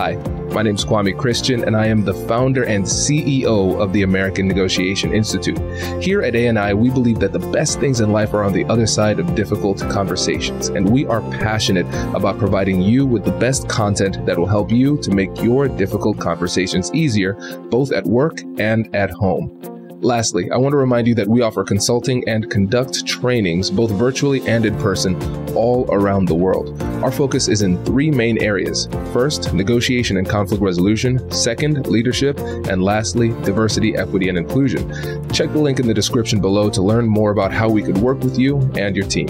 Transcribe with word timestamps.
Hi. 0.00 0.14
My 0.54 0.62
name 0.62 0.76
is 0.76 0.84
Kwame 0.86 1.14
Christian, 1.14 1.62
and 1.62 1.76
I 1.76 1.84
am 1.84 2.06
the 2.06 2.14
founder 2.14 2.64
and 2.64 2.86
CEO 2.86 3.78
of 3.78 3.92
the 3.92 4.02
American 4.02 4.48
Negotiation 4.48 5.12
Institute. 5.12 5.58
Here 6.02 6.22
at 6.22 6.34
ANI, 6.34 6.72
we 6.72 6.88
believe 6.88 7.20
that 7.20 7.34
the 7.34 7.38
best 7.38 7.80
things 7.80 8.00
in 8.00 8.10
life 8.10 8.32
are 8.32 8.42
on 8.42 8.54
the 8.54 8.64
other 8.64 8.86
side 8.86 9.20
of 9.20 9.34
difficult 9.34 9.78
conversations, 9.90 10.68
and 10.68 10.90
we 10.90 11.04
are 11.04 11.20
passionate 11.32 11.84
about 12.16 12.38
providing 12.38 12.80
you 12.80 13.04
with 13.04 13.26
the 13.26 13.32
best 13.32 13.68
content 13.68 14.24
that 14.24 14.38
will 14.38 14.46
help 14.46 14.72
you 14.72 14.96
to 15.02 15.10
make 15.10 15.42
your 15.42 15.68
difficult 15.68 16.18
conversations 16.18 16.90
easier, 16.94 17.34
both 17.68 17.92
at 17.92 18.06
work 18.06 18.40
and 18.56 18.88
at 18.96 19.10
home. 19.10 19.60
Lastly, 20.00 20.50
I 20.50 20.56
want 20.56 20.72
to 20.72 20.78
remind 20.78 21.08
you 21.08 21.14
that 21.16 21.28
we 21.28 21.42
offer 21.42 21.62
consulting 21.62 22.26
and 22.26 22.50
conduct 22.50 23.06
trainings 23.06 23.70
both 23.70 23.90
virtually 23.90 24.40
and 24.48 24.64
in 24.64 24.74
person 24.78 25.14
all 25.54 25.84
around 25.90 26.24
the 26.24 26.34
world. 26.34 26.89
Our 27.02 27.10
focus 27.10 27.48
is 27.48 27.62
in 27.62 27.82
three 27.84 28.10
main 28.10 28.42
areas. 28.42 28.86
First, 29.12 29.54
negotiation 29.54 30.18
and 30.18 30.28
conflict 30.28 30.62
resolution. 30.62 31.30
Second, 31.30 31.86
leadership. 31.86 32.38
And 32.38 32.82
lastly, 32.82 33.30
diversity, 33.42 33.96
equity, 33.96 34.28
and 34.28 34.36
inclusion. 34.36 34.88
Check 35.30 35.52
the 35.52 35.60
link 35.60 35.80
in 35.80 35.86
the 35.86 35.94
description 35.94 36.40
below 36.40 36.68
to 36.70 36.82
learn 36.82 37.06
more 37.06 37.30
about 37.30 37.52
how 37.52 37.68
we 37.70 37.82
could 37.82 37.98
work 37.98 38.20
with 38.20 38.38
you 38.38 38.58
and 38.76 38.94
your 38.94 39.06
team. 39.06 39.28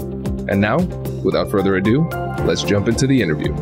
And 0.49 0.59
now, 0.59 0.79
without 1.23 1.49
further 1.49 1.77
ado, 1.77 2.07
let's 2.45 2.63
jump 2.63 2.87
into 2.89 3.07
the 3.07 3.21
interview. 3.21 3.53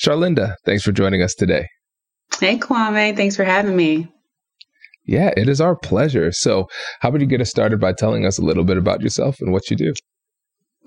Charlynda, 0.00 0.54
thanks 0.64 0.84
for 0.84 0.92
joining 0.92 1.22
us 1.22 1.34
today. 1.34 1.66
Hey, 2.38 2.58
Kwame. 2.58 3.16
Thanks 3.16 3.34
for 3.34 3.44
having 3.44 3.74
me. 3.74 4.12
Yeah, 5.06 5.30
it 5.36 5.48
is 5.48 5.60
our 5.60 5.76
pleasure. 5.76 6.32
So, 6.32 6.68
how 7.00 7.10
about 7.10 7.20
you 7.20 7.26
get 7.26 7.40
us 7.40 7.50
started 7.50 7.80
by 7.80 7.92
telling 7.92 8.26
us 8.26 8.38
a 8.38 8.42
little 8.42 8.64
bit 8.64 8.76
about 8.76 9.02
yourself 9.02 9.36
and 9.40 9.52
what 9.52 9.70
you 9.70 9.76
do? 9.76 9.92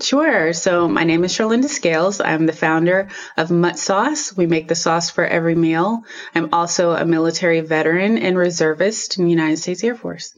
Sure. 0.01 0.53
So, 0.53 0.87
my 0.87 1.03
name 1.03 1.23
is 1.23 1.33
Charlynda 1.33 1.69
Scales. 1.69 2.19
I'm 2.19 2.45
the 2.45 2.53
founder 2.53 3.09
of 3.37 3.51
Mutt 3.51 3.79
Sauce. 3.79 4.35
We 4.35 4.45
make 4.45 4.67
the 4.67 4.75
sauce 4.75 5.09
for 5.09 5.25
every 5.25 5.55
meal. 5.55 6.01
I'm 6.35 6.53
also 6.53 6.91
a 6.91 7.05
military 7.05 7.61
veteran 7.61 8.17
and 8.17 8.37
reservist 8.37 9.17
in 9.17 9.25
the 9.25 9.31
United 9.31 9.57
States 9.57 9.83
Air 9.83 9.95
Force. 9.95 10.37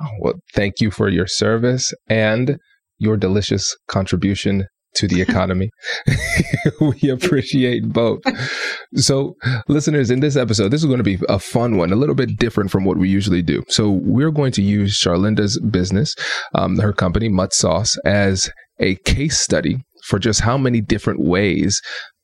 Oh, 0.00 0.06
well, 0.20 0.34
thank 0.54 0.80
you 0.80 0.90
for 0.92 1.08
your 1.08 1.26
service 1.26 1.92
and 2.08 2.58
your 2.98 3.16
delicious 3.16 3.76
contribution 3.88 4.66
to 4.94 5.06
the 5.06 5.20
economy. 5.20 5.70
we 6.80 7.10
appreciate 7.10 7.88
both. 7.88 8.20
So, 8.94 9.34
listeners, 9.68 10.10
in 10.10 10.20
this 10.20 10.36
episode, 10.36 10.70
this 10.70 10.80
is 10.80 10.86
going 10.86 10.98
to 10.98 11.04
be 11.04 11.18
a 11.28 11.38
fun 11.38 11.76
one, 11.76 11.92
a 11.92 11.96
little 11.96 12.14
bit 12.14 12.36
different 12.38 12.70
from 12.70 12.84
what 12.84 12.96
we 12.96 13.08
usually 13.08 13.42
do. 13.42 13.62
So, 13.68 13.90
we're 13.90 14.30
going 14.30 14.52
to 14.52 14.62
use 14.62 14.98
Charlynda's 14.98 15.60
business, 15.60 16.14
um, 16.54 16.78
her 16.78 16.92
company, 16.92 17.28
Mutt 17.28 17.52
Sauce, 17.52 17.96
as 18.04 18.50
a 18.80 18.96
case 18.96 19.38
study 19.38 19.78
for 20.08 20.18
just 20.18 20.40
how 20.40 20.56
many 20.56 20.80
different 20.80 21.20
ways 21.20 21.80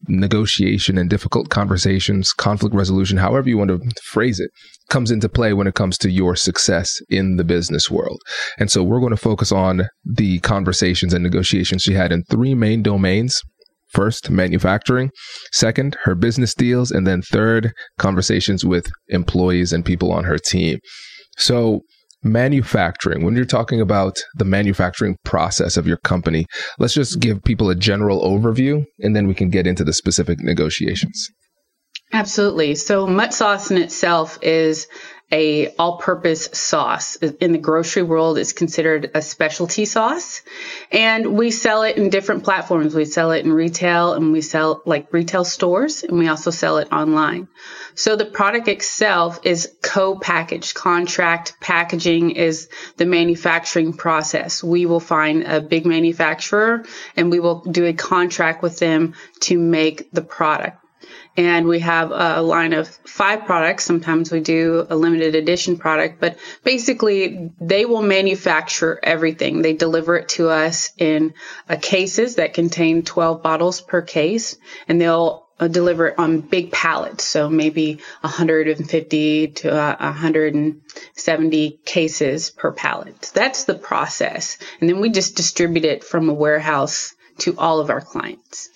negotiation 0.06 0.98
and 0.98 1.08
difficult 1.08 1.48
conversations, 1.48 2.32
conflict 2.32 2.74
resolution, 2.74 3.16
however 3.16 3.48
you 3.48 3.56
want 3.56 3.70
to 3.70 3.80
phrase 4.02 4.40
it, 4.40 4.50
comes 4.90 5.10
into 5.10 5.28
play 5.28 5.52
when 5.52 5.66
it 5.66 5.74
comes 5.74 5.96
to 5.98 6.10
your 6.10 6.36
success 6.36 7.00
in 7.08 7.36
the 7.36 7.44
business 7.44 7.90
world. 7.90 8.20
And 8.58 8.70
so 8.70 8.82
we're 8.82 9.00
going 9.00 9.10
to 9.10 9.16
focus 9.16 9.50
on 9.52 9.88
the 10.04 10.40
conversations 10.40 11.14
and 11.14 11.22
negotiations 11.22 11.82
she 11.82 11.94
had 11.94 12.12
in 12.12 12.24
three 12.24 12.54
main 12.54 12.82
domains. 12.82 13.40
First, 13.88 14.28
manufacturing. 14.28 15.10
Second, 15.52 15.96
her 16.02 16.16
business 16.16 16.52
deals. 16.52 16.90
And 16.90 17.06
then 17.06 17.22
third, 17.22 17.72
conversations 17.96 18.64
with 18.64 18.90
employees 19.08 19.72
and 19.72 19.84
people 19.84 20.10
on 20.10 20.24
her 20.24 20.36
team. 20.36 20.80
So 21.38 21.82
manufacturing, 22.24 23.24
when 23.24 23.36
you're 23.36 23.44
talking 23.44 23.80
about 23.80 24.22
the 24.34 24.44
manufacturing 24.44 25.16
process 25.24 25.76
of 25.76 25.86
your 25.86 25.98
company, 25.98 26.46
let's 26.78 26.94
just 26.94 27.20
give 27.20 27.44
people 27.44 27.70
a 27.70 27.74
general 27.74 28.22
overview 28.22 28.84
and 29.00 29.14
then 29.14 29.26
we 29.26 29.34
can 29.34 29.50
get 29.50 29.66
into 29.66 29.84
the 29.84 29.92
specific 29.92 30.40
negotiations. 30.40 31.28
Absolutely. 32.12 32.74
So 32.76 33.06
Mutt 33.06 33.34
sauce 33.34 33.70
in 33.70 33.76
itself 33.76 34.38
is 34.40 34.86
a 35.34 35.74
all-purpose 35.80 36.50
sauce. 36.52 37.16
In 37.16 37.50
the 37.50 37.58
grocery 37.58 38.04
world, 38.04 38.38
it's 38.38 38.52
considered 38.52 39.10
a 39.14 39.20
specialty 39.20 39.84
sauce, 39.84 40.42
and 40.92 41.36
we 41.36 41.50
sell 41.50 41.82
it 41.82 41.96
in 41.96 42.08
different 42.08 42.44
platforms. 42.44 42.94
We 42.94 43.04
sell 43.04 43.32
it 43.32 43.44
in 43.44 43.52
retail, 43.52 44.12
and 44.12 44.30
we 44.30 44.42
sell 44.42 44.80
like 44.86 45.12
retail 45.12 45.44
stores, 45.44 46.04
and 46.04 46.18
we 46.18 46.28
also 46.28 46.52
sell 46.52 46.78
it 46.78 46.92
online. 46.92 47.48
So 47.96 48.14
the 48.14 48.26
product 48.26 48.68
itself 48.68 49.40
is 49.42 49.72
co-packaged. 49.82 50.74
Contract 50.74 51.54
packaging 51.60 52.30
is 52.30 52.68
the 52.96 53.06
manufacturing 53.06 53.92
process. 53.92 54.62
We 54.62 54.86
will 54.86 55.00
find 55.00 55.42
a 55.42 55.60
big 55.60 55.84
manufacturer, 55.84 56.84
and 57.16 57.32
we 57.32 57.40
will 57.40 57.62
do 57.62 57.86
a 57.86 57.92
contract 57.92 58.62
with 58.62 58.78
them 58.78 59.14
to 59.40 59.58
make 59.58 60.12
the 60.12 60.22
product 60.22 60.83
and 61.36 61.66
we 61.66 61.80
have 61.80 62.10
a 62.12 62.42
line 62.42 62.72
of 62.72 62.88
five 62.88 63.44
products. 63.44 63.84
Sometimes 63.84 64.30
we 64.30 64.40
do 64.40 64.86
a 64.88 64.96
limited 64.96 65.34
edition 65.34 65.76
product, 65.76 66.20
but 66.20 66.38
basically 66.62 67.50
they 67.60 67.84
will 67.84 68.02
manufacture 68.02 68.98
everything. 69.02 69.62
They 69.62 69.72
deliver 69.72 70.16
it 70.16 70.28
to 70.30 70.48
us 70.48 70.92
in 70.98 71.34
uh, 71.68 71.76
cases 71.80 72.36
that 72.36 72.54
contain 72.54 73.02
12 73.02 73.42
bottles 73.42 73.80
per 73.80 74.02
case, 74.02 74.56
and 74.88 75.00
they'll 75.00 75.44
uh, 75.58 75.68
deliver 75.68 76.08
it 76.08 76.18
on 76.18 76.40
big 76.40 76.72
pallets. 76.72 77.24
So 77.24 77.48
maybe 77.48 78.00
150 78.20 79.48
to 79.48 79.72
uh, 79.72 79.96
170 79.98 81.80
cases 81.84 82.50
per 82.50 82.72
pallet. 82.72 83.30
That's 83.34 83.64
the 83.64 83.74
process. 83.74 84.58
And 84.80 84.88
then 84.88 85.00
we 85.00 85.10
just 85.10 85.36
distribute 85.36 85.84
it 85.84 86.04
from 86.04 86.28
a 86.28 86.34
warehouse 86.34 87.14
to 87.38 87.56
all 87.58 87.80
of 87.80 87.90
our 87.90 88.00
clients. 88.00 88.68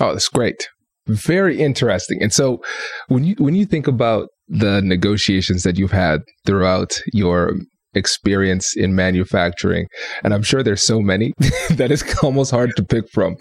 Oh, 0.00 0.12
that's 0.12 0.28
great. 0.28 0.68
Very 1.10 1.58
interesting. 1.58 2.22
And 2.22 2.32
so 2.32 2.62
when 3.08 3.24
you 3.24 3.34
when 3.38 3.54
you 3.54 3.66
think 3.66 3.88
about 3.88 4.28
the 4.48 4.80
negotiations 4.82 5.64
that 5.64 5.76
you've 5.76 5.92
had 5.92 6.20
throughout 6.46 7.00
your 7.12 7.54
experience 7.94 8.76
in 8.76 8.94
manufacturing, 8.94 9.86
and 10.22 10.32
I'm 10.32 10.42
sure 10.42 10.62
there's 10.62 10.86
so 10.86 11.00
many 11.00 11.32
that 11.70 11.90
it's 11.90 12.22
almost 12.22 12.52
hard 12.52 12.76
to 12.76 12.84
pick 12.84 13.10
from. 13.10 13.36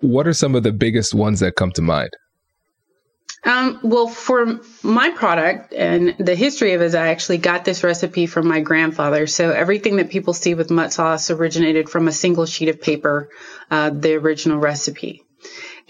What 0.00 0.26
are 0.26 0.32
some 0.32 0.54
of 0.54 0.62
the 0.62 0.72
biggest 0.72 1.14
ones 1.14 1.40
that 1.40 1.56
come 1.56 1.70
to 1.72 1.82
mind? 1.82 2.10
Um, 3.44 3.80
well, 3.82 4.06
for 4.06 4.60
my 4.82 5.10
product 5.10 5.72
and 5.72 6.14
the 6.18 6.34
history 6.34 6.74
of 6.74 6.82
it 6.82 6.86
is 6.86 6.94
I 6.94 7.08
actually 7.08 7.38
got 7.38 7.64
this 7.64 7.82
recipe 7.82 8.26
from 8.26 8.46
my 8.46 8.60
grandfather. 8.60 9.26
So 9.26 9.50
everything 9.50 9.96
that 9.96 10.10
people 10.10 10.34
see 10.34 10.54
with 10.54 10.70
mutt 10.70 10.92
sauce 10.92 11.30
originated 11.30 11.88
from 11.88 12.06
a 12.06 12.12
single 12.12 12.44
sheet 12.44 12.68
of 12.68 12.80
paper, 12.80 13.30
uh, 13.70 13.90
the 13.90 14.14
original 14.14 14.58
recipe. 14.58 15.22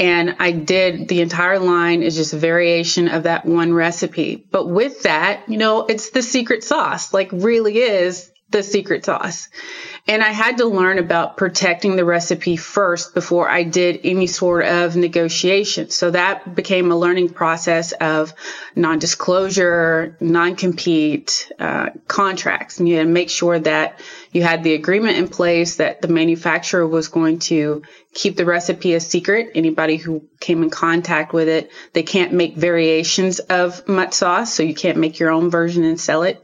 And 0.00 0.36
I 0.38 0.52
did 0.52 1.08
the 1.08 1.20
entire 1.20 1.58
line 1.58 2.02
is 2.02 2.16
just 2.16 2.32
a 2.32 2.38
variation 2.38 3.06
of 3.08 3.24
that 3.24 3.44
one 3.44 3.74
recipe. 3.74 4.36
But 4.50 4.66
with 4.66 5.02
that, 5.02 5.46
you 5.46 5.58
know, 5.58 5.84
it's 5.84 6.08
the 6.08 6.22
secret 6.22 6.64
sauce, 6.64 7.12
like 7.12 7.28
really 7.32 7.76
is 7.76 8.32
the 8.50 8.62
secret 8.62 9.04
sauce. 9.04 9.48
And 10.08 10.22
I 10.22 10.30
had 10.30 10.58
to 10.58 10.66
learn 10.66 10.98
about 10.98 11.36
protecting 11.36 11.94
the 11.94 12.04
recipe 12.04 12.56
first 12.56 13.14
before 13.14 13.48
I 13.48 13.62
did 13.62 14.00
any 14.02 14.26
sort 14.26 14.64
of 14.64 14.96
negotiation. 14.96 15.90
So 15.90 16.10
that 16.10 16.54
became 16.54 16.90
a 16.90 16.96
learning 16.96 17.30
process 17.30 17.92
of 17.92 18.34
non-disclosure, 18.74 20.16
non-compete, 20.20 21.52
uh, 21.58 21.90
contracts. 22.08 22.78
And 22.78 22.88
you 22.88 22.96
had 22.96 23.04
to 23.04 23.08
make 23.08 23.30
sure 23.30 23.58
that 23.58 24.00
you 24.32 24.42
had 24.42 24.64
the 24.64 24.74
agreement 24.74 25.18
in 25.18 25.28
place 25.28 25.76
that 25.76 26.02
the 26.02 26.08
manufacturer 26.08 26.86
was 26.86 27.08
going 27.08 27.40
to 27.40 27.82
keep 28.12 28.36
the 28.36 28.44
recipe 28.44 28.94
a 28.94 29.00
secret. 29.00 29.52
Anybody 29.54 29.96
who 29.96 30.28
came 30.40 30.62
in 30.62 30.70
contact 30.70 31.32
with 31.32 31.48
it, 31.48 31.70
they 31.92 32.02
can't 32.02 32.32
make 32.32 32.56
variations 32.56 33.38
of 33.38 33.86
mutt 33.86 34.14
sauce. 34.14 34.52
So 34.54 34.62
you 34.62 34.74
can't 34.74 34.98
make 34.98 35.18
your 35.18 35.30
own 35.30 35.50
version 35.50 35.84
and 35.84 36.00
sell 36.00 36.22
it. 36.22 36.42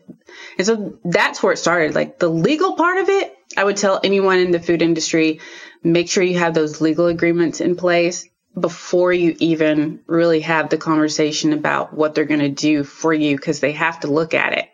And 0.59 0.67
so 0.67 0.99
that's 1.05 1.43
where 1.43 1.53
it 1.53 1.59
started. 1.59 1.95
Like 1.95 2.19
the 2.19 2.29
legal 2.29 2.75
part 2.77 2.99
of 2.99 3.09
it, 3.09 3.37
I 3.57 3.65
would 3.65 3.77
tell 3.77 4.01
anyone 4.03 4.39
in 4.39 4.51
the 4.51 4.61
food 4.61 4.83
industry, 4.83 5.41
make 5.83 6.09
sure 6.09 6.23
you 6.23 6.39
have 6.39 6.55
those 6.55 6.81
legal 6.81 7.07
agreements 7.07 7.61
in 7.61 7.77
place. 7.77 8.29
before 8.59 9.13
you 9.13 9.37
even 9.39 10.01
really 10.07 10.41
have 10.41 10.71
the 10.71 10.79
conversation 10.79 11.53
about 11.53 11.93
what 11.93 12.15
they're 12.15 12.25
going 12.25 12.41
to 12.41 12.49
do 12.49 12.85
for 12.85 13.13
you 13.13 13.37
because 13.37 13.61
they 13.61 13.73
have 13.73 14.01
to 14.01 14.07
look 14.07 14.33
at 14.33 14.55
it 14.55 14.69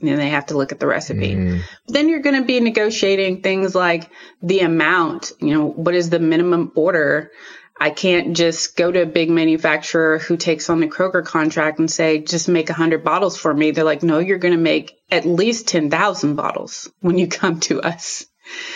and 0.00 0.20
they 0.20 0.28
have 0.28 0.46
to 0.46 0.56
look 0.56 0.70
at 0.70 0.78
the 0.78 0.86
recipe. 0.86 1.34
Mm. 1.34 1.62
Then 1.88 2.08
you're 2.08 2.20
going 2.20 2.40
to 2.40 2.46
be 2.46 2.60
negotiating 2.60 3.42
things 3.42 3.74
like 3.74 4.08
the 4.40 4.60
amount, 4.60 5.32
you 5.40 5.52
know, 5.52 5.66
what 5.66 5.96
is 5.96 6.10
the 6.10 6.20
minimum 6.20 6.70
order? 6.76 7.32
I 7.80 7.90
can't 7.90 8.36
just 8.36 8.76
go 8.76 8.90
to 8.90 9.02
a 9.02 9.06
big 9.06 9.30
manufacturer 9.30 10.18
who 10.18 10.36
takes 10.36 10.68
on 10.68 10.80
the 10.80 10.88
Kroger 10.88 11.24
contract 11.24 11.78
and 11.78 11.90
say, 11.90 12.18
just 12.18 12.48
make 12.48 12.68
100 12.68 13.04
bottles 13.04 13.36
for 13.36 13.54
me. 13.54 13.70
They're 13.70 13.84
like, 13.84 14.02
no, 14.02 14.18
you're 14.18 14.38
going 14.38 14.54
to 14.54 14.60
make 14.60 14.98
at 15.10 15.26
least 15.26 15.68
10,000 15.68 16.34
bottles 16.34 16.90
when 17.00 17.18
you 17.18 17.28
come 17.28 17.60
to 17.60 17.80
us. 17.80 18.26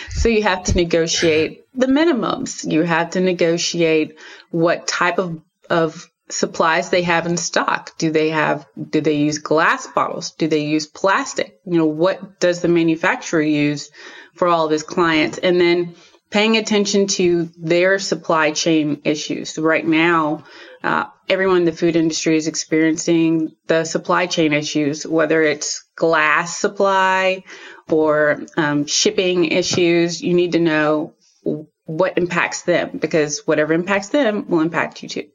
So 0.09 0.29
you 0.29 0.43
have 0.43 0.65
to 0.65 0.75
negotiate 0.75 1.65
the 1.73 1.87
minimums. 1.87 2.69
You 2.69 2.83
have 2.83 3.11
to 3.11 3.19
negotiate 3.19 4.17
what 4.51 4.87
type 4.87 5.17
of, 5.17 5.41
of 5.69 6.09
supplies 6.29 6.89
they 6.89 7.01
have 7.03 7.25
in 7.25 7.37
stock. 7.37 7.97
Do 7.97 8.11
they 8.11 8.29
have, 8.29 8.65
do 8.89 9.01
they 9.01 9.15
use 9.15 9.39
glass 9.39 9.87
bottles? 9.87 10.31
Do 10.31 10.47
they 10.47 10.63
use 10.65 10.87
plastic? 10.87 11.59
You 11.65 11.77
know, 11.77 11.85
what 11.85 12.39
does 12.39 12.61
the 12.61 12.67
manufacturer 12.67 13.41
use 13.41 13.89
for 14.35 14.47
all 14.47 14.65
of 14.65 14.71
his 14.71 14.83
clients? 14.83 15.37
And 15.37 15.59
then 15.59 15.95
paying 16.33 16.57
attention 16.57 17.05
to 17.05 17.47
their 17.57 17.99
supply 17.99 18.51
chain 18.51 18.99
issues. 19.03 19.55
Right 19.59 19.85
now, 19.85 20.43
uh, 20.83 21.05
everyone 21.29 21.57
in 21.57 21.65
the 21.65 21.71
food 21.71 21.95
industry 21.95 22.35
is 22.37 22.47
experiencing 22.47 23.55
the 23.67 23.85
supply 23.85 24.25
chain 24.25 24.51
issues, 24.51 25.05
whether 25.05 25.43
it's 25.43 25.85
glass 25.95 26.57
supply 26.57 27.43
or 27.87 28.41
um, 28.57 28.87
shipping 28.87 29.45
issues. 29.45 30.23
You 30.23 30.33
need 30.33 30.53
to 30.53 30.59
know 30.59 31.13
what 31.85 32.17
impacts 32.17 32.63
them 32.63 32.97
because 32.97 33.43
whatever 33.45 33.71
impacts 33.71 34.09
them 34.09 34.49
will 34.49 34.61
impact 34.61 35.03
you 35.03 35.09
too. 35.09 35.29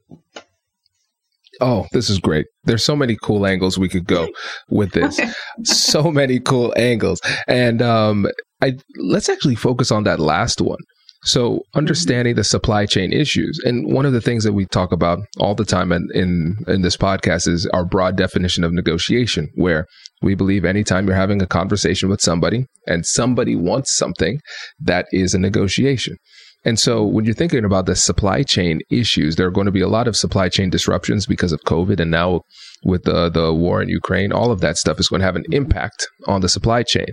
Oh, 1.60 1.86
this 1.92 2.10
is 2.10 2.18
great. 2.18 2.46
There's 2.64 2.84
so 2.84 2.96
many 2.96 3.16
cool 3.22 3.46
angles 3.46 3.78
we 3.78 3.88
could 3.88 4.06
go 4.06 4.28
with 4.68 4.92
this. 4.92 5.20
so 5.62 6.10
many 6.10 6.40
cool 6.40 6.72
angles. 6.76 7.20
And 7.46 7.82
um, 7.82 8.26
I 8.62 8.76
let's 8.96 9.28
actually 9.28 9.54
focus 9.54 9.90
on 9.90 10.04
that 10.04 10.20
last 10.20 10.60
one. 10.60 10.80
So 11.24 11.50
mm-hmm. 11.50 11.78
understanding 11.78 12.34
the 12.36 12.44
supply 12.44 12.86
chain 12.86 13.12
issues, 13.12 13.60
and 13.64 13.92
one 13.92 14.06
of 14.06 14.12
the 14.12 14.20
things 14.20 14.44
that 14.44 14.52
we 14.52 14.66
talk 14.66 14.92
about 14.92 15.18
all 15.38 15.54
the 15.54 15.64
time 15.64 15.92
in, 15.92 16.08
in, 16.14 16.56
in 16.66 16.82
this 16.82 16.96
podcast 16.96 17.48
is 17.48 17.66
our 17.72 17.84
broad 17.84 18.16
definition 18.16 18.64
of 18.64 18.72
negotiation, 18.72 19.48
where 19.54 19.86
we 20.22 20.34
believe 20.34 20.64
anytime 20.64 21.06
you're 21.06 21.16
having 21.16 21.42
a 21.42 21.46
conversation 21.46 22.08
with 22.08 22.20
somebody 22.20 22.66
and 22.86 23.04
somebody 23.06 23.56
wants 23.56 23.96
something, 23.96 24.40
that 24.80 25.06
is 25.12 25.34
a 25.34 25.38
negotiation. 25.38 26.16
And 26.64 26.78
so 26.78 27.04
when 27.04 27.24
you're 27.24 27.34
thinking 27.34 27.64
about 27.64 27.86
the 27.86 27.94
supply 27.94 28.42
chain 28.42 28.80
issues, 28.90 29.36
there 29.36 29.46
are 29.46 29.50
going 29.50 29.66
to 29.66 29.72
be 29.72 29.80
a 29.80 29.88
lot 29.88 30.08
of 30.08 30.16
supply 30.16 30.48
chain 30.48 30.70
disruptions 30.70 31.26
because 31.26 31.52
of 31.52 31.60
COVID 31.62 32.00
and 32.00 32.10
now 32.10 32.42
with 32.84 33.04
the, 33.04 33.28
the 33.28 33.54
war 33.54 33.80
in 33.80 33.88
Ukraine, 33.88 34.32
all 34.32 34.50
of 34.50 34.60
that 34.60 34.76
stuff 34.76 34.98
is 34.98 35.08
going 35.08 35.20
to 35.20 35.26
have 35.26 35.36
an 35.36 35.42
mm-hmm. 35.42 35.54
impact 35.54 36.08
on 36.26 36.40
the 36.40 36.48
supply 36.48 36.82
chain. 36.82 37.06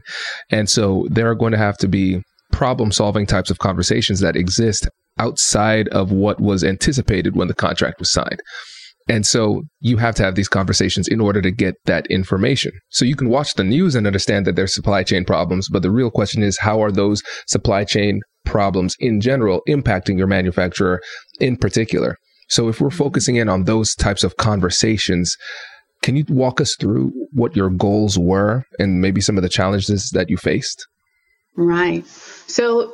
And 0.50 0.70
so 0.70 1.08
there 1.10 1.30
are 1.30 1.36
going 1.36 1.52
to 1.52 1.58
have 1.58 1.78
to 1.80 1.88
be 1.88 2.22
problem 2.52 2.92
solving 2.92 3.26
types 3.26 3.50
of 3.50 3.60
conversations 3.60 4.20
that 4.20 4.36
exist 4.36 4.88
outside 5.18 5.88
of 5.90 6.12
what 6.12 6.40
was 6.40 6.64
anticipated 6.64 7.36
when 7.36 7.48
the 7.48 7.54
contract 7.54 8.00
was 8.00 8.12
signed. 8.12 8.40
And 9.08 9.26
so 9.26 9.64
you 9.82 9.98
have 9.98 10.16
to 10.16 10.24
have 10.24 10.36
these 10.36 10.48
conversations 10.48 11.08
in 11.08 11.22
order 11.22 11.42
to 11.42 11.52
get 11.52 11.76
that 11.86 12.08
information. 12.08 12.72
So 12.90 13.06
you 13.06 13.16
can 13.16 13.30
watch 13.30 13.54
the 13.54 13.64
news 13.64 13.94
and 13.94 14.08
understand 14.08 14.48
that 14.48 14.56
there's 14.56 14.74
supply 14.74 15.04
chain 15.04 15.26
problems, 15.26 15.70
but 15.70 15.84
the 15.84 15.92
real 15.92 16.10
question 16.10 16.42
is 16.42 16.58
how 16.60 16.82
are 16.82 16.92
those 16.92 17.22
supply 17.48 17.84
chain 17.84 18.22
problems 18.46 18.96
in 19.00 19.22
general 19.22 19.62
impacting 19.70 20.18
your 20.18 20.28
manufacturer 20.28 21.02
in 21.40 21.56
particular? 21.56 22.18
So 22.50 22.68
if 22.68 22.82
we're 22.82 22.90
focusing 22.92 23.36
in 23.36 23.50
on 23.50 23.64
those 23.64 23.94
types 23.96 24.24
of 24.24 24.38
conversations, 24.38 25.36
can 26.02 26.16
you 26.16 26.26
walk 26.30 26.62
us 26.62 26.76
through 26.80 27.12
what 27.32 27.56
your 27.56 27.70
goals 27.70 28.18
were 28.18 28.64
and 28.80 29.02
maybe 29.02 29.22
some 29.22 29.38
of 29.38 29.44
the 29.44 29.50
challenges 29.50 30.10
that 30.12 30.30
you 30.30 30.38
faced? 30.38 30.88
Right. 31.56 32.06
So 32.08 32.94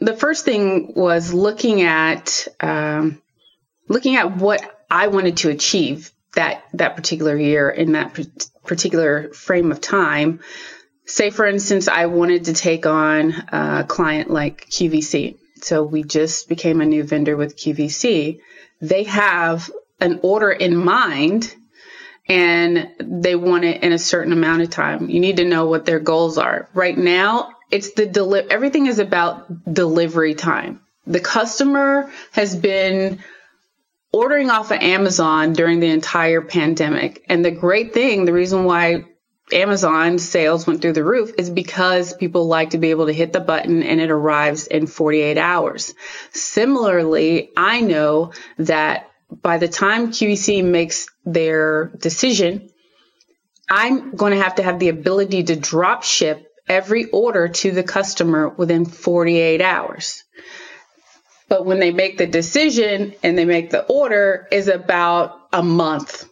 the 0.00 0.14
first 0.14 0.44
thing 0.44 0.92
was 0.94 1.32
looking 1.32 1.82
at 1.82 2.46
um, 2.60 3.20
looking 3.88 4.16
at 4.16 4.36
what 4.36 4.77
I 4.90 5.08
wanted 5.08 5.38
to 5.38 5.50
achieve 5.50 6.12
that 6.34 6.64
that 6.74 6.96
particular 6.96 7.36
year 7.36 7.68
in 7.70 7.92
that 7.92 8.18
particular 8.64 9.32
frame 9.32 9.72
of 9.72 9.80
time. 9.80 10.40
Say, 11.04 11.30
for 11.30 11.46
instance, 11.46 11.88
I 11.88 12.06
wanted 12.06 12.46
to 12.46 12.52
take 12.52 12.86
on 12.86 13.32
a 13.32 13.84
client 13.88 14.30
like 14.30 14.68
QVC. 14.68 15.38
So 15.62 15.82
we 15.82 16.02
just 16.04 16.48
became 16.48 16.80
a 16.80 16.86
new 16.86 17.02
vendor 17.02 17.36
with 17.36 17.56
QVC. 17.56 18.40
They 18.80 19.04
have 19.04 19.70
an 20.00 20.20
order 20.22 20.50
in 20.50 20.76
mind 20.76 21.54
and 22.28 22.90
they 23.00 23.34
want 23.34 23.64
it 23.64 23.82
in 23.82 23.92
a 23.92 23.98
certain 23.98 24.32
amount 24.32 24.62
of 24.62 24.70
time. 24.70 25.08
You 25.08 25.18
need 25.18 25.38
to 25.38 25.44
know 25.44 25.66
what 25.66 25.86
their 25.86 25.98
goals 25.98 26.36
are. 26.36 26.68
Right 26.74 26.96
now, 26.96 27.50
it's 27.70 27.92
the 27.92 28.06
deli- 28.06 28.50
everything 28.50 28.86
is 28.86 28.98
about 28.98 29.72
delivery 29.72 30.34
time. 30.34 30.80
The 31.06 31.20
customer 31.20 32.12
has 32.32 32.54
been 32.54 33.18
ordering 34.12 34.50
off 34.50 34.70
of 34.70 34.78
Amazon 34.80 35.52
during 35.52 35.80
the 35.80 35.90
entire 35.90 36.40
pandemic. 36.40 37.24
And 37.28 37.44
the 37.44 37.50
great 37.50 37.92
thing, 37.92 38.24
the 38.24 38.32
reason 38.32 38.64
why 38.64 39.04
Amazon 39.52 40.18
sales 40.18 40.66
went 40.66 40.82
through 40.82 40.92
the 40.92 41.04
roof 41.04 41.32
is 41.38 41.50
because 41.50 42.14
people 42.14 42.46
like 42.46 42.70
to 42.70 42.78
be 42.78 42.90
able 42.90 43.06
to 43.06 43.12
hit 43.12 43.32
the 43.32 43.40
button 43.40 43.82
and 43.82 44.00
it 44.00 44.10
arrives 44.10 44.66
in 44.66 44.86
48 44.86 45.38
hours. 45.38 45.94
Similarly, 46.32 47.50
I 47.56 47.80
know 47.80 48.32
that 48.58 49.10
by 49.30 49.58
the 49.58 49.68
time 49.68 50.08
QVC 50.08 50.64
makes 50.64 51.06
their 51.24 51.86
decision, 51.98 52.70
I'm 53.70 54.12
going 54.12 54.32
to 54.32 54.42
have 54.42 54.56
to 54.56 54.62
have 54.62 54.78
the 54.78 54.88
ability 54.88 55.44
to 55.44 55.56
drop 55.56 56.02
ship 56.02 56.46
every 56.68 57.06
order 57.06 57.48
to 57.48 57.70
the 57.70 57.82
customer 57.82 58.48
within 58.48 58.84
48 58.84 59.60
hours. 59.60 60.24
But 61.48 61.64
when 61.64 61.80
they 61.80 61.90
make 61.90 62.18
the 62.18 62.26
decision 62.26 63.14
and 63.22 63.36
they 63.36 63.44
make 63.44 63.70
the 63.70 63.84
order 63.84 64.46
is 64.52 64.68
about 64.68 65.40
a 65.52 65.62
month. 65.62 66.28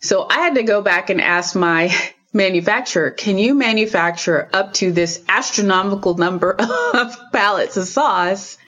So 0.00 0.26
I 0.28 0.34
had 0.34 0.54
to 0.54 0.62
go 0.62 0.82
back 0.82 1.10
and 1.10 1.20
ask 1.20 1.56
my 1.56 1.94
manufacturer, 2.32 3.10
can 3.10 3.38
you 3.38 3.54
manufacture 3.54 4.48
up 4.52 4.74
to 4.74 4.92
this 4.92 5.24
astronomical 5.28 6.16
number 6.16 6.52
of 6.94 7.16
pallets 7.32 7.76
of 7.76 7.88
sauce 7.88 8.58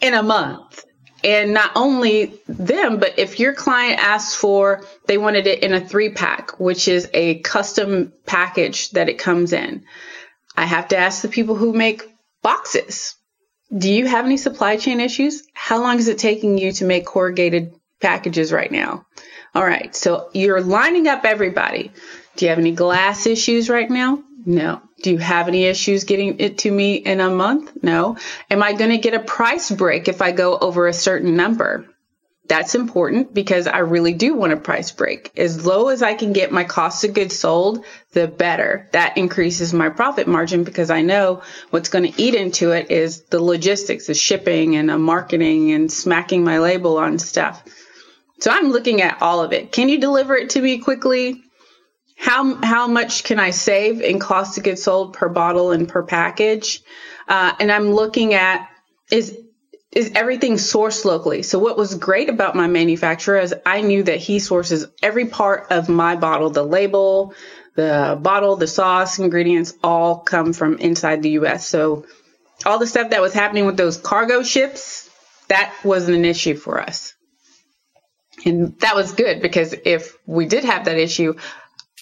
in 0.00 0.14
a 0.14 0.22
month? 0.22 0.84
And 1.22 1.52
not 1.52 1.72
only 1.76 2.40
them, 2.48 2.98
but 2.98 3.18
if 3.18 3.40
your 3.40 3.52
client 3.52 4.02
asks 4.02 4.34
for, 4.34 4.86
they 5.06 5.18
wanted 5.18 5.46
it 5.46 5.62
in 5.62 5.74
a 5.74 5.80
three 5.80 6.10
pack, 6.10 6.58
which 6.58 6.88
is 6.88 7.10
a 7.12 7.40
custom 7.40 8.12
package 8.24 8.90
that 8.92 9.10
it 9.10 9.18
comes 9.18 9.52
in. 9.52 9.84
I 10.56 10.64
have 10.64 10.88
to 10.88 10.96
ask 10.96 11.20
the 11.20 11.28
people 11.28 11.56
who 11.56 11.72
make 11.72 12.02
boxes. 12.42 13.16
Do 13.76 13.92
you 13.92 14.06
have 14.06 14.24
any 14.24 14.36
supply 14.36 14.76
chain 14.76 15.00
issues? 15.00 15.44
How 15.54 15.80
long 15.80 15.98
is 15.98 16.08
it 16.08 16.18
taking 16.18 16.58
you 16.58 16.72
to 16.72 16.84
make 16.84 17.06
corrugated 17.06 17.74
packages 18.00 18.52
right 18.52 18.70
now? 18.70 19.06
All 19.54 19.64
right. 19.64 19.94
So 19.94 20.30
you're 20.32 20.60
lining 20.60 21.06
up 21.06 21.24
everybody. 21.24 21.92
Do 22.36 22.44
you 22.44 22.50
have 22.50 22.58
any 22.58 22.72
glass 22.72 23.26
issues 23.26 23.68
right 23.68 23.88
now? 23.88 24.22
No. 24.44 24.80
Do 25.02 25.10
you 25.10 25.18
have 25.18 25.48
any 25.48 25.64
issues 25.64 26.04
getting 26.04 26.40
it 26.40 26.58
to 26.58 26.70
me 26.70 26.94
in 26.94 27.20
a 27.20 27.30
month? 27.30 27.72
No. 27.82 28.16
Am 28.50 28.62
I 28.62 28.72
going 28.72 28.90
to 28.90 28.98
get 28.98 29.14
a 29.14 29.20
price 29.20 29.70
break 29.70 30.08
if 30.08 30.22
I 30.22 30.32
go 30.32 30.56
over 30.56 30.86
a 30.86 30.92
certain 30.92 31.36
number? 31.36 31.86
That's 32.50 32.74
important 32.74 33.32
because 33.32 33.68
I 33.68 33.78
really 33.78 34.12
do 34.12 34.34
want 34.34 34.52
a 34.52 34.56
price 34.56 34.90
break. 34.90 35.30
As 35.38 35.64
low 35.64 35.86
as 35.86 36.02
I 36.02 36.14
can 36.14 36.32
get 36.32 36.50
my 36.50 36.64
cost 36.64 37.04
of 37.04 37.14
goods 37.14 37.38
sold, 37.38 37.84
the 38.10 38.26
better. 38.26 38.88
That 38.90 39.16
increases 39.16 39.72
my 39.72 39.88
profit 39.88 40.26
margin 40.26 40.64
because 40.64 40.90
I 40.90 41.02
know 41.02 41.42
what's 41.70 41.90
going 41.90 42.10
to 42.10 42.20
eat 42.20 42.34
into 42.34 42.72
it 42.72 42.90
is 42.90 43.22
the 43.26 43.40
logistics, 43.40 44.08
the 44.08 44.14
shipping 44.14 44.74
and 44.74 44.88
the 44.88 44.98
marketing 44.98 45.70
and 45.70 45.92
smacking 45.92 46.42
my 46.42 46.58
label 46.58 46.98
on 46.98 47.20
stuff. 47.20 47.62
So 48.40 48.50
I'm 48.50 48.72
looking 48.72 49.00
at 49.00 49.22
all 49.22 49.44
of 49.44 49.52
it. 49.52 49.70
Can 49.70 49.88
you 49.88 50.00
deliver 50.00 50.34
it 50.34 50.50
to 50.50 50.60
me 50.60 50.78
quickly? 50.78 51.44
how 52.16 52.56
how 52.56 52.86
much 52.86 53.24
can 53.24 53.38
I 53.38 53.50
save 53.50 54.02
in 54.02 54.18
cost 54.18 54.58
of 54.58 54.64
goods 54.64 54.82
sold 54.82 55.14
per 55.14 55.28
bottle 55.28 55.70
and 55.70 55.88
per 55.88 56.02
package? 56.02 56.82
Uh, 57.28 57.54
and 57.60 57.70
I'm 57.70 57.92
looking 57.92 58.34
at 58.34 58.68
is 59.10 59.38
is 59.92 60.12
everything 60.14 60.54
sourced 60.54 61.04
locally. 61.04 61.42
So 61.42 61.58
what 61.58 61.76
was 61.76 61.94
great 61.96 62.28
about 62.28 62.54
my 62.54 62.68
manufacturer 62.68 63.38
is 63.38 63.54
I 63.66 63.80
knew 63.80 64.04
that 64.04 64.18
he 64.18 64.38
sources 64.38 64.86
every 65.02 65.26
part 65.26 65.66
of 65.70 65.88
my 65.88 66.16
bottle, 66.16 66.50
the 66.50 66.62
label, 66.62 67.34
the 67.74 68.18
bottle, 68.20 68.56
the 68.56 68.68
sauce, 68.68 69.18
ingredients 69.18 69.74
all 69.82 70.18
come 70.18 70.52
from 70.52 70.78
inside 70.78 71.22
the 71.22 71.30
US. 71.30 71.66
So 71.66 72.06
all 72.64 72.78
the 72.78 72.86
stuff 72.86 73.10
that 73.10 73.20
was 73.20 73.32
happening 73.32 73.66
with 73.66 73.76
those 73.76 73.96
cargo 73.96 74.42
ships, 74.42 75.08
that 75.48 75.74
wasn't 75.82 76.18
an 76.18 76.24
issue 76.24 76.54
for 76.54 76.80
us. 76.80 77.14
And 78.44 78.78
that 78.80 78.94
was 78.94 79.12
good 79.12 79.42
because 79.42 79.74
if 79.84 80.16
we 80.24 80.46
did 80.46 80.64
have 80.64 80.84
that 80.84 80.98
issue, 80.98 81.34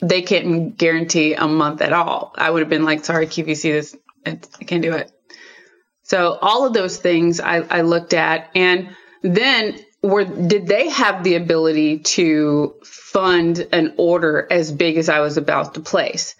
they 0.02 0.22
couldn't 0.22 0.76
guarantee 0.76 1.34
a 1.34 1.48
month 1.48 1.80
at 1.80 1.92
all. 1.92 2.32
I 2.36 2.50
would 2.50 2.60
have 2.60 2.68
been 2.68 2.84
like, 2.84 3.04
sorry, 3.04 3.26
QVC, 3.26 3.62
this, 3.62 3.96
I 4.26 4.64
can't 4.64 4.82
do 4.82 4.92
it. 4.92 5.10
So 6.08 6.38
all 6.40 6.66
of 6.66 6.72
those 6.72 6.96
things 6.96 7.38
I, 7.38 7.56
I 7.58 7.82
looked 7.82 8.14
at 8.14 8.50
and 8.54 8.96
then 9.22 9.78
were 10.02 10.24
did 10.24 10.66
they 10.66 10.88
have 10.88 11.22
the 11.22 11.34
ability 11.34 11.98
to 11.98 12.74
fund 12.84 13.66
an 13.72 13.94
order 13.96 14.46
as 14.50 14.72
big 14.72 14.96
as 14.96 15.08
I 15.08 15.20
was 15.20 15.36
about 15.36 15.74
to 15.74 15.80
place? 15.80 16.34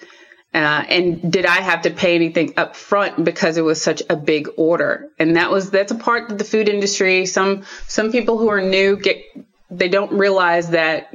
Uh, 0.54 0.82
and 0.88 1.30
did 1.30 1.44
I 1.44 1.60
have 1.60 1.82
to 1.82 1.90
pay 1.90 2.14
anything 2.14 2.54
up 2.56 2.75
front 2.75 3.22
because 3.22 3.58
it 3.58 3.62
was 3.62 3.82
such 3.82 4.02
a 4.08 4.16
big 4.16 4.48
order? 4.56 5.10
And 5.18 5.37
that 5.37 5.50
was 5.50 5.70
that's 5.70 5.92
a 5.92 5.96
part 5.96 6.30
of 6.30 6.38
the 6.38 6.44
food 6.44 6.68
industry. 6.68 7.26
Some 7.26 7.64
some 7.87 8.10
people 8.10 8.38
who 8.38 8.48
are 8.48 8.62
new 8.62 8.96
get 8.96 9.22
they 9.70 9.88
don't 9.88 10.12
realize 10.12 10.70
that 10.70 11.12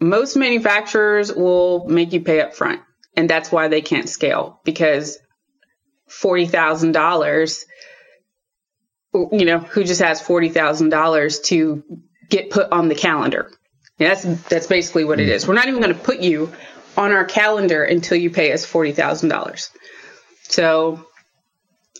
most 0.00 0.34
manufacturers 0.34 1.32
will 1.32 1.86
make 1.86 2.12
you 2.12 2.20
pay 2.20 2.40
up 2.40 2.54
front, 2.54 2.80
and 3.16 3.30
that's 3.30 3.52
why 3.52 3.68
they 3.68 3.82
can't 3.82 4.08
scale 4.08 4.60
because 4.64 5.18
forty 6.12 6.46
thousand 6.46 6.92
dollars. 6.92 7.64
You 9.14 9.44
know, 9.44 9.58
who 9.58 9.84
just 9.84 10.00
has 10.00 10.20
forty 10.20 10.48
thousand 10.48 10.90
dollars 10.90 11.40
to 11.40 11.82
get 12.28 12.50
put 12.50 12.70
on 12.72 12.88
the 12.88 12.94
calendar? 12.94 13.50
And 13.98 14.10
that's 14.10 14.22
that's 14.48 14.66
basically 14.66 15.04
what 15.04 15.20
it 15.20 15.28
is. 15.28 15.46
We're 15.46 15.54
not 15.54 15.68
even 15.68 15.80
going 15.80 15.94
to 15.94 16.00
put 16.00 16.20
you 16.20 16.52
on 16.96 17.12
our 17.12 17.24
calendar 17.24 17.84
until 17.84 18.18
you 18.18 18.30
pay 18.30 18.52
us 18.52 18.64
forty 18.64 18.92
thousand 18.92 19.28
dollars. 19.28 19.70
So 20.44 21.06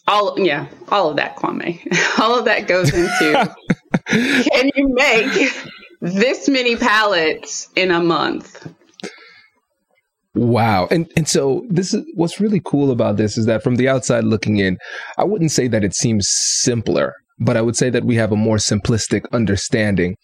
all 0.07 0.38
yeah, 0.38 0.69
all 0.88 1.11
of 1.11 1.16
that, 1.16 1.37
Kwame, 1.37 1.81
all 2.19 2.38
of 2.38 2.47
that 2.47 2.66
goes 2.66 2.92
into 2.92 3.54
can 4.07 4.71
you 4.75 4.88
make 4.88 5.52
this 6.00 6.49
many 6.49 6.76
pallets 6.76 7.69
in 7.76 7.90
a 7.90 8.00
month? 8.00 8.66
Wow. 10.35 10.89
And 10.91 11.11
and 11.17 11.29
so 11.29 11.67
this 11.69 11.93
is 11.93 12.05
what's 12.15 12.41
really 12.41 12.61
cool 12.65 12.91
about 12.91 13.17
this 13.17 13.37
is 13.37 13.47
that 13.47 13.62
from 13.62 13.77
the 13.77 13.89
outside 13.89 14.25
looking 14.25 14.57
in, 14.57 14.79
I 15.19 15.25
wouldn't 15.25 15.53
say 15.53 15.69
that 15.69 15.85
it 15.85 15.95
seems 15.95 16.27
simpler, 16.29 17.15
but 17.39 17.57
I 17.57 17.61
would 17.61 17.77
say 17.77 17.91
that 17.91 18.05
we 18.05 18.17
have 18.17 18.33
a 18.33 18.37
more 18.37 18.57
simplistic 18.57 19.25
understanding 19.33 20.17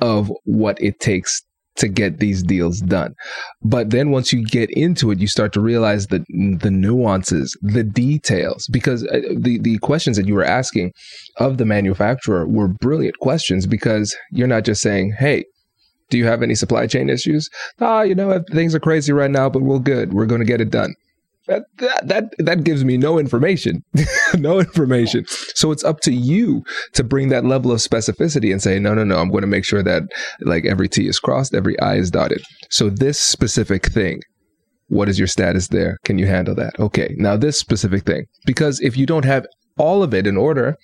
of 0.00 0.30
what 0.44 0.80
it 0.80 1.00
takes 1.00 1.42
to 1.76 1.88
get 1.88 2.18
these 2.18 2.42
deals 2.42 2.80
done. 2.80 3.14
But 3.62 3.90
then 3.90 4.10
once 4.10 4.32
you 4.32 4.44
get 4.44 4.70
into 4.70 5.10
it, 5.10 5.18
you 5.18 5.26
start 5.26 5.52
to 5.54 5.60
realize 5.60 6.06
the 6.06 6.24
the 6.60 6.70
nuances, 6.70 7.56
the 7.60 7.82
details, 7.82 8.66
because 8.70 9.04
uh, 9.04 9.20
the 9.36 9.58
the 9.58 9.78
questions 9.78 10.16
that 10.16 10.26
you 10.26 10.34
were 10.34 10.44
asking 10.44 10.92
of 11.38 11.58
the 11.58 11.66
manufacturer 11.66 12.46
were 12.46 12.68
brilliant 12.68 13.18
questions 13.18 13.66
because 13.66 14.16
you're 14.30 14.46
not 14.46 14.64
just 14.64 14.80
saying, 14.80 15.14
"Hey, 15.18 15.44
do 16.10 16.18
you 16.18 16.26
have 16.26 16.42
any 16.42 16.54
supply 16.54 16.86
chain 16.86 17.08
issues?" 17.08 17.48
Ah, 17.80 18.02
you 18.02 18.14
know, 18.14 18.42
things 18.52 18.74
are 18.74 18.80
crazy 18.80 19.12
right 19.12 19.30
now, 19.30 19.48
but 19.48 19.62
we're 19.62 19.78
good. 19.78 20.12
We're 20.12 20.26
going 20.26 20.40
to 20.40 20.46
get 20.46 20.60
it 20.60 20.70
done. 20.70 20.94
That 21.46 21.64
that 21.78 22.08
that, 22.08 22.24
that 22.38 22.64
gives 22.64 22.84
me 22.84 22.96
no 22.96 23.18
information. 23.18 23.82
No 24.36 24.58
information. 24.58 25.24
So 25.54 25.70
it's 25.70 25.84
up 25.84 26.00
to 26.00 26.12
you 26.12 26.64
to 26.94 27.04
bring 27.04 27.28
that 27.28 27.44
level 27.44 27.70
of 27.70 27.78
specificity 27.78 28.50
and 28.50 28.60
say 28.60 28.78
no 28.78 28.92
no 28.92 29.04
no 29.04 29.18
i'm 29.18 29.30
going 29.30 29.42
to 29.42 29.46
make 29.46 29.64
sure 29.64 29.82
that 29.84 30.02
like 30.40 30.66
every 30.66 30.88
t 30.88 31.06
is 31.06 31.20
crossed 31.20 31.54
every 31.54 31.78
i 31.78 31.94
is 31.94 32.10
dotted. 32.10 32.42
So 32.70 32.90
this 32.90 33.18
specific 33.20 33.86
thing 33.86 34.20
what 34.88 35.08
is 35.08 35.18
your 35.18 35.26
status 35.26 35.68
there? 35.68 35.98
Can 36.04 36.18
you 36.18 36.26
handle 36.26 36.54
that? 36.56 36.78
Okay 36.78 37.14
now 37.16 37.36
this 37.36 37.58
specific 37.58 38.04
thing. 38.04 38.26
Because 38.44 38.80
if 38.80 38.96
you 38.96 39.06
don't 39.06 39.24
have 39.24 39.46
all 39.78 40.02
of 40.02 40.12
it 40.12 40.26
in 40.26 40.36
order 40.36 40.76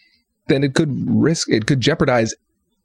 then 0.47 0.63
it 0.63 0.75
could 0.75 0.93
risk 1.09 1.49
it 1.51 1.67
could 1.67 1.81
jeopardize 1.81 2.35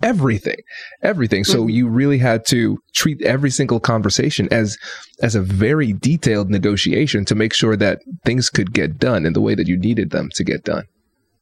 everything 0.04 0.58
everything 1.02 1.44
so 1.44 1.62
mm-hmm. 1.62 1.70
you 1.70 1.88
really 1.88 2.20
had 2.20 2.46
to 2.46 2.78
treat 2.94 3.20
every 3.24 3.50
single 3.50 3.80
conversation 3.80 4.48
as 4.52 4.78
as 5.24 5.34
a 5.34 5.42
very 5.42 5.92
detailed 5.92 6.50
negotiation 6.50 7.26
to 7.26 7.34
make 7.34 7.54
sure 7.54 7.76
that 7.76 8.00
things 8.24 8.50
could 8.50 8.74
get 8.74 9.00
done 9.00 9.26
in 9.26 9.34
the 9.34 9.42
way 9.42 9.56
that 9.56 9.68
you 9.68 9.76
needed 9.76 10.12
them 10.12 10.30
to 10.34 10.44
get 10.44 10.64
done 10.64 10.84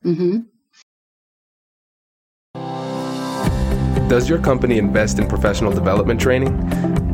mm-hmm. 0.05 0.39
does 4.07 4.29
your 4.29 4.39
company 4.39 4.77
invest 4.77 5.19
in 5.19 5.27
professional 5.27 5.73
development 5.73 6.19
training 6.19 7.04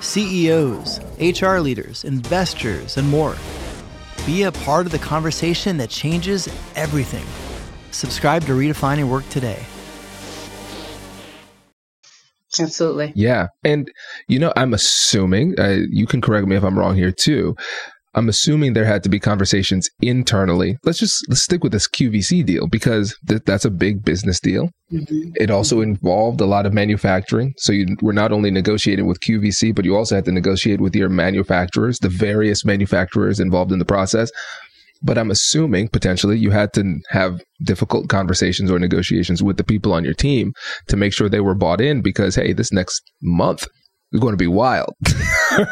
CEOs, 0.00 1.00
HR 1.20 1.58
leaders, 1.58 2.04
investors, 2.04 2.96
and 2.96 3.08
more. 3.08 3.36
Be 4.26 4.42
a 4.44 4.52
part 4.52 4.86
of 4.86 4.92
the 4.92 4.98
conversation 4.98 5.76
that 5.78 5.90
changes 5.90 6.48
everything. 6.76 7.24
Subscribe 7.90 8.42
to 8.44 8.52
Redefining 8.52 9.08
Work 9.08 9.28
today. 9.28 9.64
Absolutely. 12.58 13.12
Yeah. 13.14 13.46
And, 13.62 13.90
you 14.28 14.38
know, 14.38 14.52
I'm 14.56 14.74
assuming, 14.74 15.54
uh, 15.58 15.78
you 15.88 16.06
can 16.06 16.20
correct 16.20 16.46
me 16.48 16.56
if 16.56 16.64
I'm 16.64 16.78
wrong 16.78 16.96
here 16.96 17.12
too. 17.12 17.54
I'm 18.14 18.28
assuming 18.28 18.72
there 18.72 18.84
had 18.84 19.04
to 19.04 19.08
be 19.08 19.20
conversations 19.20 19.88
internally. 20.00 20.78
Let's 20.84 20.98
just 20.98 21.24
let's 21.28 21.42
stick 21.42 21.62
with 21.62 21.72
this 21.72 21.88
QVC 21.88 22.44
deal 22.44 22.66
because 22.66 23.16
th- 23.28 23.42
that's 23.46 23.64
a 23.64 23.70
big 23.70 24.04
business 24.04 24.40
deal. 24.40 24.70
Mm-hmm. 24.92 25.32
It 25.36 25.50
also 25.50 25.80
involved 25.80 26.40
a 26.40 26.46
lot 26.46 26.66
of 26.66 26.72
manufacturing. 26.72 27.54
So 27.56 27.72
you 27.72 27.96
were 28.02 28.12
not 28.12 28.32
only 28.32 28.50
negotiating 28.50 29.06
with 29.06 29.20
QVC, 29.20 29.74
but 29.74 29.84
you 29.84 29.96
also 29.96 30.16
had 30.16 30.24
to 30.24 30.32
negotiate 30.32 30.80
with 30.80 30.96
your 30.96 31.08
manufacturers, 31.08 31.98
the 32.00 32.08
various 32.08 32.64
manufacturers 32.64 33.38
involved 33.38 33.70
in 33.70 33.78
the 33.78 33.84
process. 33.84 34.30
But 35.02 35.16
I'm 35.16 35.30
assuming 35.30 35.88
potentially 35.88 36.36
you 36.36 36.50
had 36.50 36.72
to 36.74 36.98
have 37.10 37.40
difficult 37.62 38.08
conversations 38.08 38.70
or 38.70 38.78
negotiations 38.78 39.42
with 39.42 39.56
the 39.56 39.64
people 39.64 39.94
on 39.94 40.04
your 40.04 40.14
team 40.14 40.52
to 40.88 40.96
make 40.96 41.12
sure 41.12 41.28
they 41.28 41.40
were 41.40 41.54
bought 41.54 41.80
in 41.80 42.02
because, 42.02 42.34
hey, 42.34 42.52
this 42.52 42.72
next 42.72 43.00
month 43.22 43.66
is 44.12 44.20
going 44.20 44.32
to 44.32 44.36
be 44.36 44.48
wild. 44.48 44.94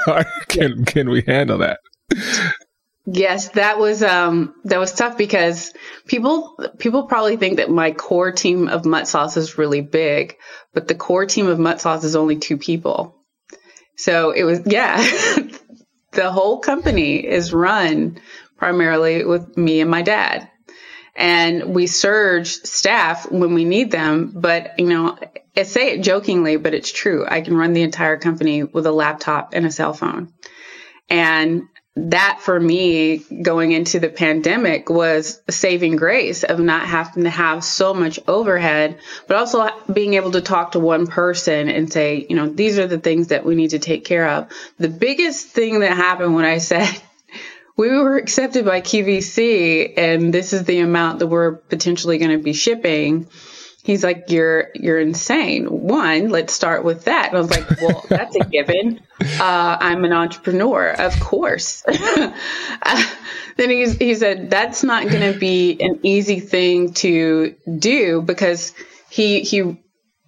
can, 0.49 0.85
can 0.85 1.11
we 1.11 1.23
handle 1.27 1.59
that? 1.59 1.79
Yes, 3.11 3.49
that 3.51 3.79
was 3.79 4.03
um 4.03 4.55
that 4.65 4.79
was 4.79 4.93
tough 4.93 5.17
because 5.17 5.73
people 6.07 6.59
people 6.79 7.05
probably 7.05 7.39
think 7.39 7.57
that 7.57 7.71
my 7.71 7.93
core 7.93 8.33
team 8.33 8.69
of 8.69 8.85
mutt 8.85 9.09
sauce 9.09 9.37
is 9.39 9.57
really 9.57 9.81
big, 9.81 10.37
but 10.75 10.89
the 10.89 10.95
core 10.95 11.25
team 11.25 11.47
of 11.47 11.59
mutt 11.59 11.81
sauce 11.81 12.05
is 12.05 12.17
only 12.17 12.37
two 12.37 12.59
people. 12.59 13.17
So 13.97 14.33
it 14.33 14.45
was 14.45 14.61
yeah, 14.67 14.97
the 16.13 16.31
whole 16.31 16.59
company 16.59 17.25
is 17.27 17.53
run 17.53 18.21
primarily 18.59 19.25
with 19.25 19.57
me 19.57 19.81
and 19.81 19.91
my 19.91 20.03
dad. 20.03 20.51
And 21.17 21.75
we 21.75 21.87
surge 21.87 22.49
staff 22.49 23.31
when 23.31 23.55
we 23.55 23.65
need 23.65 23.91
them. 23.91 24.33
But, 24.37 24.79
you 24.79 24.87
know, 24.87 25.19
I 25.57 25.65
say 25.65 25.91
it 25.95 26.03
jokingly, 26.03 26.57
but 26.59 26.75
it's 26.75 26.93
true. 26.93 27.27
I 27.29 27.41
can 27.41 27.57
run 27.57 27.73
the 27.73 27.83
entire 27.83 28.19
company 28.19 28.63
with 28.63 28.87
a 28.87 28.93
laptop 28.93 29.51
and 29.53 29.67
a 29.67 29.73
cell 29.73 29.95
phone. 29.95 30.33
And 31.09 31.65
that 32.11 32.41
for 32.41 32.59
me 32.59 33.19
going 33.19 33.73
into 33.73 33.99
the 33.99 34.09
pandemic 34.09 34.89
was 34.89 35.41
a 35.49 35.53
saving 35.53 35.97
grace 35.97 36.45
of 36.45 36.59
not 36.59 36.87
having 36.87 37.25
to 37.25 37.31
have 37.31 37.65
so 37.65 37.93
much 37.95 38.21
overhead, 38.29 38.99
but 39.27 39.37
also 39.37 39.69
being 39.93 40.15
able 40.15 40.33
to 40.33 40.41
talk 40.41 40.73
to 40.73 40.79
one 40.79 41.07
person 41.07 41.69
and 41.69 41.93
say, 41.93 42.27
you 42.29 42.37
know, 42.37 42.49
these 42.49 42.79
are 42.79 42.87
the 42.87 42.99
things 42.99 43.29
that 43.29 43.45
we 43.45 43.55
need 43.55 43.71
to 43.71 43.79
take 43.79 44.05
care 44.05 44.29
of. 44.29 44.49
The 44.79 44.89
biggest 44.89 45.49
thing 45.49 45.81
that 45.81 45.97
happened 45.97 46.35
when 46.35 46.45
I 46.45 46.59
said 46.69 46.89
we 47.77 47.91
were 47.91 48.17
accepted 48.17 48.65
by 48.65 48.81
QVC 48.81 49.95
and 49.97 50.35
this 50.35 50.53
is 50.53 50.65
the 50.65 50.81
amount 50.81 51.21
that 51.21 51.29
we're 51.29 51.53
potentially 51.53 52.19
going 52.19 52.33
to 52.33 52.43
be 52.43 52.53
shipping 52.53 53.29
He's 53.89 54.05
like, 54.05 54.27
you're, 54.29 54.69
you're 54.75 55.01
insane. 55.01 55.65
One, 55.65 56.29
let's 56.29 56.53
start 56.53 56.85
with 56.85 57.07
that. 57.07 57.29
And 57.29 57.39
I 57.39 57.41
was 57.41 57.51
like, 57.51 57.81
well, 57.81 58.05
that's 58.11 58.37
a 58.37 58.41
given. 58.41 59.01
Uh, 59.19 59.79
I'm 59.81 60.05
an 60.05 60.13
entrepreneur, 60.13 60.91
of 60.91 61.19
course. 61.19 61.83
uh, 61.87 62.31
then 63.57 63.71
he's, 63.71 63.97
he 63.97 64.15
said, 64.15 64.51
that's 64.51 64.85
not 64.85 65.09
going 65.09 65.33
to 65.33 65.39
be 65.39 65.81
an 65.81 66.01
easy 66.03 66.39
thing 66.39 66.93
to 66.95 67.55
do 67.79 68.21
because 68.21 68.75
he, 69.09 69.41
he, 69.41 69.83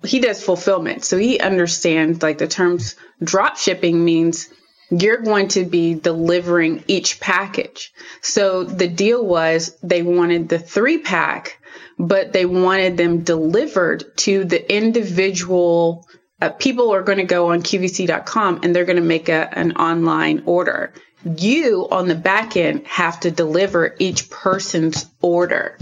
he 0.04 0.20
does 0.20 0.42
fulfillment. 0.42 1.04
So 1.04 1.18
he 1.18 1.38
understands 1.38 2.22
like 2.22 2.38
the 2.38 2.48
terms 2.48 2.96
drop 3.22 3.58
shipping 3.58 4.02
means 4.02 4.48
you're 4.90 5.18
going 5.18 5.48
to 5.48 5.66
be 5.66 5.92
delivering 5.92 6.82
each 6.86 7.20
package. 7.20 7.92
So 8.22 8.64
the 8.64 8.88
deal 8.88 9.22
was 9.22 9.76
they 9.82 10.00
wanted 10.00 10.48
the 10.48 10.58
three 10.58 10.96
pack 10.96 11.58
but 12.06 12.32
they 12.32 12.46
wanted 12.46 12.96
them 12.96 13.22
delivered 13.22 14.16
to 14.16 14.44
the 14.44 14.74
individual 14.74 16.08
uh, 16.40 16.48
people 16.48 16.94
are 16.94 17.02
going 17.02 17.18
to 17.18 17.24
go 17.24 17.52
on 17.52 17.62
qvc.com 17.62 18.60
and 18.62 18.74
they're 18.74 18.86
going 18.86 18.96
to 18.96 19.02
make 19.02 19.28
a, 19.28 19.58
an 19.58 19.76
online 19.76 20.42
order. 20.46 20.92
You 21.22 21.86
on 21.90 22.08
the 22.08 22.14
back 22.14 22.56
end 22.56 22.86
have 22.86 23.20
to 23.20 23.30
deliver 23.30 23.94
each 23.98 24.30
person's 24.30 25.06
order. 25.20 25.76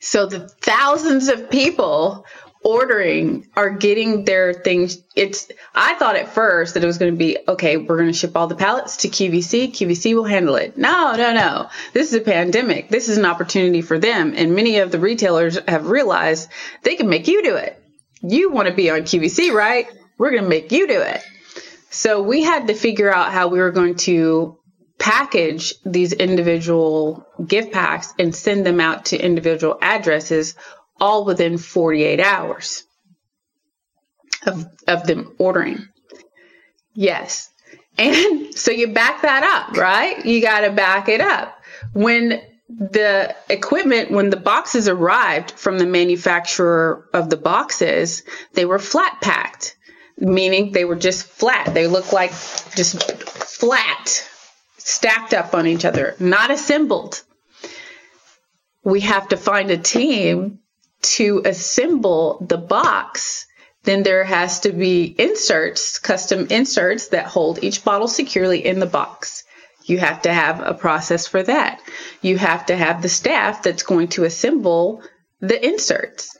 So 0.00 0.26
the 0.26 0.48
thousands 0.48 1.28
of 1.28 1.50
people 1.50 2.26
ordering 2.62 3.48
are 3.56 3.70
getting 3.70 4.24
their 4.24 4.52
things. 4.52 4.98
It's 5.16 5.50
i 5.74 5.94
thought 5.94 6.16
at 6.16 6.28
first 6.28 6.74
that 6.74 6.82
it 6.82 6.86
was 6.86 6.98
going 6.98 7.12
to 7.12 7.18
be 7.18 7.38
okay 7.48 7.76
we're 7.76 7.96
going 7.96 8.12
to 8.12 8.18
ship 8.18 8.36
all 8.36 8.46
the 8.46 8.54
pallets 8.54 8.98
to 8.98 9.08
qvc 9.08 9.72
qvc 9.72 10.14
will 10.14 10.24
handle 10.24 10.56
it. 10.56 10.76
No 10.76 11.14
no 11.16 11.32
no. 11.32 11.68
This 11.92 12.08
is 12.08 12.14
a 12.14 12.24
pandemic. 12.24 12.88
This 12.88 13.08
is 13.08 13.18
an 13.18 13.24
opportunity 13.24 13.82
for 13.82 13.98
them 13.98 14.34
and 14.36 14.54
many 14.54 14.78
of 14.78 14.92
the 14.92 14.98
retailers 14.98 15.58
have 15.66 15.88
realized 15.88 16.48
they 16.82 16.96
can 16.96 17.08
make 17.08 17.28
you 17.28 17.42
do 17.42 17.56
it. 17.56 17.82
You 18.22 18.50
want 18.50 18.68
to 18.68 18.74
be 18.74 18.90
on 18.90 19.00
qvc 19.00 19.52
right? 19.52 19.86
We're 20.18 20.32
going 20.32 20.42
to 20.42 20.48
make 20.48 20.70
you 20.70 20.86
do 20.86 21.00
it. 21.00 21.22
So 21.88 22.22
we 22.22 22.42
had 22.42 22.68
to 22.68 22.74
figure 22.74 23.12
out 23.12 23.32
how 23.32 23.48
we 23.48 23.58
were 23.58 23.72
going 23.72 23.96
to 23.96 24.58
package 25.00 25.74
these 25.84 26.12
individual 26.12 27.26
gift 27.44 27.72
packs 27.72 28.12
and 28.18 28.34
send 28.34 28.66
them 28.66 28.80
out 28.80 29.06
to 29.06 29.18
individual 29.18 29.78
addresses 29.80 30.54
all 31.00 31.24
within 31.24 31.58
48 31.58 32.20
hours 32.20 32.84
of, 34.46 34.66
of 34.86 35.06
them 35.06 35.34
ordering. 35.38 35.88
Yes. 36.94 37.50
And 37.98 38.54
so 38.54 38.70
you 38.70 38.88
back 38.88 39.22
that 39.22 39.42
up, 39.42 39.76
right? 39.76 40.24
You 40.24 40.40
got 40.40 40.60
to 40.60 40.70
back 40.70 41.08
it 41.08 41.20
up. 41.20 41.56
When 41.92 42.40
the 42.68 43.34
equipment, 43.48 44.10
when 44.10 44.30
the 44.30 44.36
boxes 44.36 44.88
arrived 44.88 45.52
from 45.52 45.78
the 45.78 45.86
manufacturer 45.86 47.08
of 47.12 47.28
the 47.28 47.36
boxes, 47.36 48.22
they 48.54 48.64
were 48.64 48.78
flat 48.78 49.20
packed, 49.20 49.76
meaning 50.18 50.72
they 50.72 50.84
were 50.84 50.96
just 50.96 51.24
flat. 51.24 51.74
They 51.74 51.88
looked 51.88 52.12
like 52.12 52.30
just 52.30 53.02
flat, 53.12 54.28
stacked 54.78 55.34
up 55.34 55.54
on 55.54 55.66
each 55.66 55.84
other, 55.84 56.14
not 56.20 56.50
assembled. 56.50 57.22
We 58.84 59.00
have 59.00 59.28
to 59.28 59.36
find 59.36 59.70
a 59.70 59.76
team 59.76 60.60
to 61.02 61.42
assemble 61.44 62.44
the 62.46 62.58
box, 62.58 63.46
then 63.84 64.02
there 64.02 64.24
has 64.24 64.60
to 64.60 64.72
be 64.72 65.04
inserts, 65.04 65.98
custom 65.98 66.46
inserts 66.50 67.08
that 67.08 67.26
hold 67.26 67.64
each 67.64 67.84
bottle 67.84 68.08
securely 68.08 68.64
in 68.64 68.78
the 68.78 68.86
box. 68.86 69.44
You 69.84 69.98
have 69.98 70.22
to 70.22 70.32
have 70.32 70.60
a 70.60 70.74
process 70.74 71.26
for 71.26 71.42
that. 71.42 71.80
You 72.20 72.36
have 72.36 72.66
to 72.66 72.76
have 72.76 73.00
the 73.00 73.08
staff 73.08 73.62
that's 73.62 73.82
going 73.82 74.08
to 74.08 74.24
assemble 74.24 75.02
the 75.40 75.66
inserts. 75.66 76.36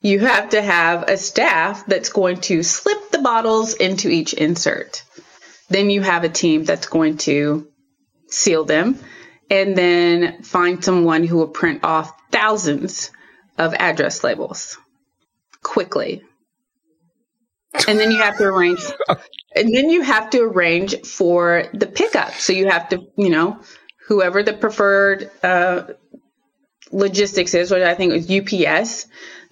You 0.00 0.20
have 0.20 0.50
to 0.50 0.62
have 0.62 1.04
a 1.08 1.16
staff 1.16 1.86
that's 1.86 2.08
going 2.08 2.38
to 2.42 2.62
slip 2.62 3.10
the 3.10 3.18
bottles 3.20 3.74
into 3.74 4.08
each 4.08 4.32
insert. 4.32 5.04
Then 5.68 5.90
you 5.90 6.00
have 6.00 6.24
a 6.24 6.28
team 6.28 6.64
that's 6.64 6.86
going 6.86 7.18
to 7.18 7.68
seal 8.28 8.64
them 8.64 8.98
and 9.50 9.76
then 9.76 10.42
find 10.42 10.82
someone 10.82 11.24
who 11.24 11.36
will 11.36 11.48
print 11.48 11.84
off 11.84 12.12
thousands 12.32 13.10
of 13.58 13.74
address 13.74 14.24
labels 14.24 14.78
quickly. 15.62 16.22
And 17.88 17.98
then 17.98 18.10
you 18.10 18.18
have 18.18 18.36
to 18.36 18.44
arrange 18.44 18.80
and 19.56 19.74
then 19.74 19.88
you 19.88 20.02
have 20.02 20.30
to 20.30 20.42
arrange 20.42 21.00
for 21.02 21.64
the 21.72 21.86
pickup. 21.86 22.32
So 22.34 22.52
you 22.52 22.68
have 22.68 22.88
to, 22.90 23.06
you 23.16 23.30
know, 23.30 23.60
whoever 24.08 24.42
the 24.42 24.52
preferred 24.52 25.30
uh, 25.42 25.84
logistics 26.92 27.54
is, 27.54 27.70
which 27.70 27.82
I 27.82 27.94
think 27.94 28.12
was 28.12 28.30
UPS, 28.30 29.06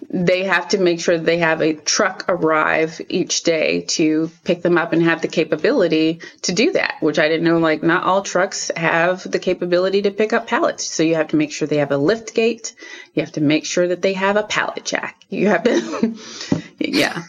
they 0.09 0.43
have 0.45 0.69
to 0.69 0.77
make 0.77 0.99
sure 0.99 1.17
they 1.17 1.37
have 1.37 1.61
a 1.61 1.73
truck 1.73 2.25
arrive 2.27 3.01
each 3.09 3.43
day 3.43 3.81
to 3.81 4.31
pick 4.43 4.61
them 4.61 4.77
up 4.77 4.93
and 4.93 5.03
have 5.03 5.21
the 5.21 5.27
capability 5.27 6.21
to 6.43 6.53
do 6.53 6.71
that, 6.71 6.95
which 7.01 7.19
I 7.19 7.27
didn't 7.27 7.43
know. 7.43 7.59
Like, 7.59 7.83
not 7.83 8.03
all 8.03 8.21
trucks 8.21 8.71
have 8.75 9.29
the 9.29 9.39
capability 9.39 10.03
to 10.03 10.11
pick 10.11 10.33
up 10.33 10.47
pallets. 10.47 10.85
So 10.85 11.03
you 11.03 11.15
have 11.15 11.29
to 11.29 11.35
make 11.35 11.51
sure 11.51 11.67
they 11.67 11.77
have 11.77 11.91
a 11.91 11.97
lift 11.97 12.33
gate. 12.33 12.75
You 13.13 13.21
have 13.21 13.33
to 13.33 13.41
make 13.41 13.65
sure 13.65 13.87
that 13.87 14.01
they 14.01 14.13
have 14.13 14.37
a 14.37 14.43
pallet 14.43 14.85
jack. 14.85 15.21
You 15.29 15.49
have 15.49 15.63
to, 15.63 16.15
yeah. 16.79 17.23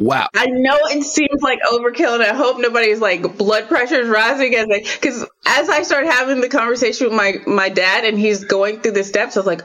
Wow. 0.00 0.30
I 0.34 0.46
know 0.46 0.78
it 0.84 1.04
seems 1.04 1.42
like 1.42 1.60
overkill, 1.70 2.14
and 2.14 2.22
I 2.22 2.34
hope 2.34 2.58
nobody's 2.58 3.00
like 3.00 3.36
blood 3.36 3.68
pressure 3.68 4.00
is 4.00 4.08
rising 4.08 4.54
as 4.54 4.66
I 4.72 4.80
because 4.80 5.26
as 5.46 5.68
I 5.68 5.82
start 5.82 6.06
having 6.06 6.40
the 6.40 6.48
conversation 6.48 7.08
with 7.08 7.14
my 7.14 7.34
my 7.46 7.68
dad 7.68 8.06
and 8.06 8.18
he's 8.18 8.44
going 8.44 8.80
through 8.80 8.92
the 8.92 9.04
steps, 9.04 9.36
I 9.36 9.40
was 9.40 9.46
like, 9.46 9.60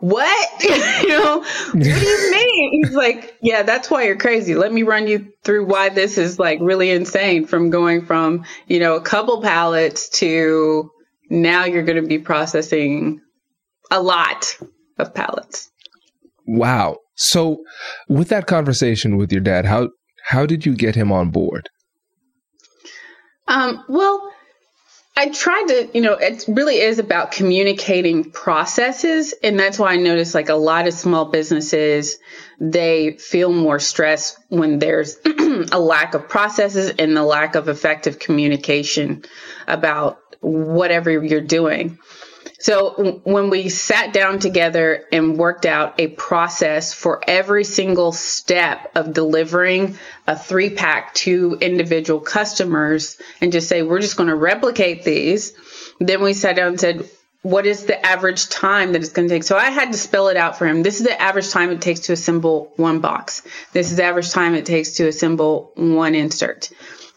"What? 0.00 0.62
you 1.02 1.08
know, 1.08 1.38
what 1.38 1.72
do 1.82 1.88
you 1.88 2.30
mean?" 2.30 2.84
He's 2.84 2.94
like, 2.94 3.34
"Yeah, 3.40 3.62
that's 3.62 3.90
why 3.90 4.04
you're 4.04 4.18
crazy. 4.18 4.54
Let 4.54 4.74
me 4.74 4.82
run 4.82 5.06
you 5.06 5.32
through 5.42 5.64
why 5.64 5.88
this 5.88 6.18
is 6.18 6.38
like 6.38 6.58
really 6.60 6.90
insane. 6.90 7.46
From 7.46 7.70
going 7.70 8.04
from 8.04 8.44
you 8.66 8.78
know 8.78 8.96
a 8.96 9.00
couple 9.00 9.40
pallets 9.40 10.10
to 10.20 10.90
now 11.30 11.64
you're 11.64 11.84
going 11.84 12.02
to 12.02 12.06
be 12.06 12.18
processing 12.18 13.22
a 13.90 14.02
lot 14.02 14.54
of 14.98 15.14
pallets." 15.14 15.70
Wow. 16.46 16.98
So, 17.20 17.62
with 18.08 18.30
that 18.30 18.46
conversation 18.46 19.18
with 19.18 19.30
your 19.30 19.42
dad, 19.42 19.66
how 19.66 19.90
how 20.24 20.46
did 20.46 20.64
you 20.64 20.74
get 20.74 20.94
him 20.94 21.12
on 21.12 21.30
board? 21.30 21.68
Um, 23.46 23.84
well, 23.90 24.32
I 25.16 25.28
tried 25.28 25.66
to, 25.68 25.90
you 25.92 26.00
know, 26.00 26.14
it 26.14 26.46
really 26.48 26.76
is 26.80 26.98
about 26.98 27.30
communicating 27.30 28.30
processes. 28.30 29.34
And 29.42 29.58
that's 29.58 29.78
why 29.78 29.92
I 29.92 29.96
noticed 29.96 30.34
like 30.34 30.48
a 30.48 30.54
lot 30.54 30.86
of 30.86 30.94
small 30.94 31.26
businesses, 31.26 32.16
they 32.58 33.18
feel 33.18 33.52
more 33.52 33.78
stress 33.80 34.40
when 34.48 34.78
there's 34.78 35.18
a 35.72 35.78
lack 35.78 36.14
of 36.14 36.26
processes 36.26 36.94
and 36.98 37.14
the 37.14 37.22
lack 37.22 37.54
of 37.54 37.68
effective 37.68 38.18
communication 38.18 39.24
about 39.68 40.20
whatever 40.40 41.10
you're 41.10 41.42
doing. 41.42 41.98
So 42.60 43.20
when 43.24 43.48
we 43.48 43.70
sat 43.70 44.12
down 44.12 44.38
together 44.38 45.04
and 45.10 45.38
worked 45.38 45.64
out 45.64 45.98
a 45.98 46.08
process 46.08 46.92
for 46.92 47.22
every 47.26 47.64
single 47.64 48.12
step 48.12 48.92
of 48.94 49.14
delivering 49.14 49.98
a 50.26 50.38
three 50.38 50.68
pack 50.68 51.14
to 51.14 51.56
individual 51.60 52.20
customers 52.20 53.16
and 53.40 53.50
just 53.50 53.66
say, 53.66 53.82
we're 53.82 54.02
just 54.02 54.18
going 54.18 54.28
to 54.28 54.36
replicate 54.36 55.04
these. 55.04 55.54
Then 56.00 56.22
we 56.22 56.34
sat 56.34 56.56
down 56.56 56.68
and 56.68 56.80
said, 56.80 57.08
what 57.42 57.64
is 57.64 57.86
the 57.86 58.04
average 58.04 58.50
time 58.50 58.92
that 58.92 59.00
it's 59.00 59.12
going 59.12 59.26
to 59.26 59.34
take? 59.34 59.44
So 59.44 59.56
I 59.56 59.70
had 59.70 59.92
to 59.92 59.98
spell 59.98 60.28
it 60.28 60.36
out 60.36 60.58
for 60.58 60.66
him. 60.66 60.82
This 60.82 61.00
is 61.00 61.06
the 61.06 61.20
average 61.20 61.48
time 61.48 61.70
it 61.70 61.80
takes 61.80 62.00
to 62.00 62.12
assemble 62.12 62.74
one 62.76 63.00
box. 63.00 63.40
This 63.72 63.90
is 63.90 63.96
the 63.96 64.04
average 64.04 64.30
time 64.30 64.54
it 64.54 64.66
takes 64.66 64.96
to 64.96 65.08
assemble 65.08 65.72
one 65.76 66.14
insert 66.14 66.70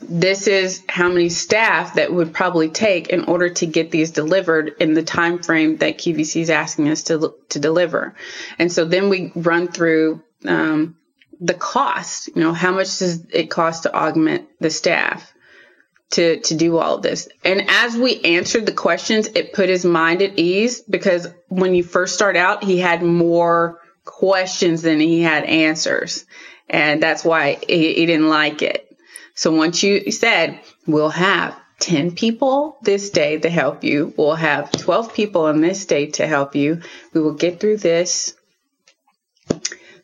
this 0.10 0.48
is 0.48 0.84
how 0.88 1.10
many 1.10 1.30
staff 1.30 1.96
that 1.96 2.14
would 2.14 2.34
probably 2.34 2.70
take 2.70 3.10
in 3.10 3.26
order 3.26 3.50
to 3.50 3.66
get 3.66 3.92
these 3.92 4.12
delivered 4.12 4.76
in 4.80 4.94
the 4.94 5.04
time 5.04 5.40
frame 5.40 5.78
that 5.78 5.98
QVC 5.98 6.42
is 6.42 6.50
asking 6.50 6.90
us 6.90 7.04
to 7.04 7.36
to 7.50 7.60
deliver. 7.60 8.16
And 8.60 8.72
so 8.72 8.86
then 8.86 9.10
we 9.10 9.32
run 9.36 9.68
through 9.68 10.22
um, 10.46 10.98
the 11.40 11.54
cost. 11.54 12.28
You 12.36 12.42
know, 12.42 12.54
how 12.54 12.72
much 12.72 13.00
does 13.00 13.26
it 13.32 13.50
cost 13.50 13.84
to 13.84 13.96
augment 13.96 14.48
the 14.60 14.70
staff 14.70 15.34
to 16.12 16.40
to 16.42 16.56
do 16.56 16.78
all 16.78 16.96
of 16.96 17.02
this? 17.02 17.30
And 17.44 17.70
as 17.70 17.96
we 17.96 18.22
answered 18.22 18.66
the 18.66 18.74
questions, 18.74 19.28
it 19.28 19.54
put 19.54 19.70
his 19.70 19.86
mind 19.86 20.22
at 20.22 20.38
ease 20.38 20.82
because 20.82 21.28
when 21.48 21.74
you 21.74 21.84
first 21.84 22.16
start 22.16 22.38
out, 22.38 22.64
he 22.64 22.80
had 22.80 23.02
more 23.02 23.80
questions 24.06 24.82
than 24.82 25.00
he 25.00 25.22
had 25.22 25.46
answers, 25.46 26.26
and 26.70 27.02
that's 27.02 27.24
why 27.24 27.58
he, 27.68 27.94
he 27.94 28.06
didn't 28.06 28.30
like 28.30 28.62
it 28.62 28.93
So 29.36 29.52
once 29.52 29.82
you 29.84 30.12
said, 30.12 30.60
we'll 30.86 31.10
have 31.10 31.58
10 31.80 32.16
people 32.16 32.78
this 32.82 33.10
day 33.10 33.40
to 33.40 33.50
help 33.50 33.84
you, 33.84 34.14
we'll 34.16 34.36
have 34.36 34.72
12 34.72 35.14
people 35.14 35.46
on 35.46 35.62
this 35.62 35.86
day 35.86 36.08
to 36.12 36.28
help 36.28 36.56
you, 36.56 36.82
we 37.14 37.22
will 37.22 37.34
get 37.34 37.60
through 37.60 37.78
this. 37.78 38.36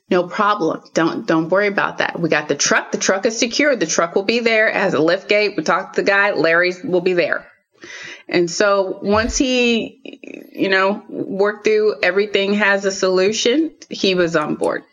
No 0.09 0.27
problem. 0.27 0.81
Don't 0.95 1.27
don't 1.27 1.49
worry 1.49 1.67
about 1.67 1.99
that. 1.99 2.19
We 2.19 2.29
got 2.29 2.47
the 2.47 2.55
truck. 2.55 2.91
The 2.91 2.97
truck 2.97 3.27
is 3.27 3.37
secure. 3.37 3.75
The 3.75 3.85
truck 3.85 4.15
will 4.15 4.23
be 4.23 4.39
there. 4.39 4.67
as 4.67 4.95
a 4.95 4.99
lift 4.99 5.29
gate. 5.29 5.53
We 5.55 5.61
talked 5.61 5.95
to 5.95 6.01
the 6.01 6.07
guy. 6.07 6.31
Larry 6.31 6.73
will 6.83 7.01
be 7.01 7.13
there. 7.13 7.45
And 8.27 8.49
so 8.49 8.99
once 9.03 9.37
he, 9.37 10.49
you 10.51 10.69
know, 10.69 11.03
worked 11.07 11.65
through 11.65 11.99
everything 12.01 12.55
has 12.55 12.85
a 12.85 12.91
solution, 12.91 13.75
he 13.89 14.15
was 14.15 14.35
on 14.35 14.55
board 14.55 14.83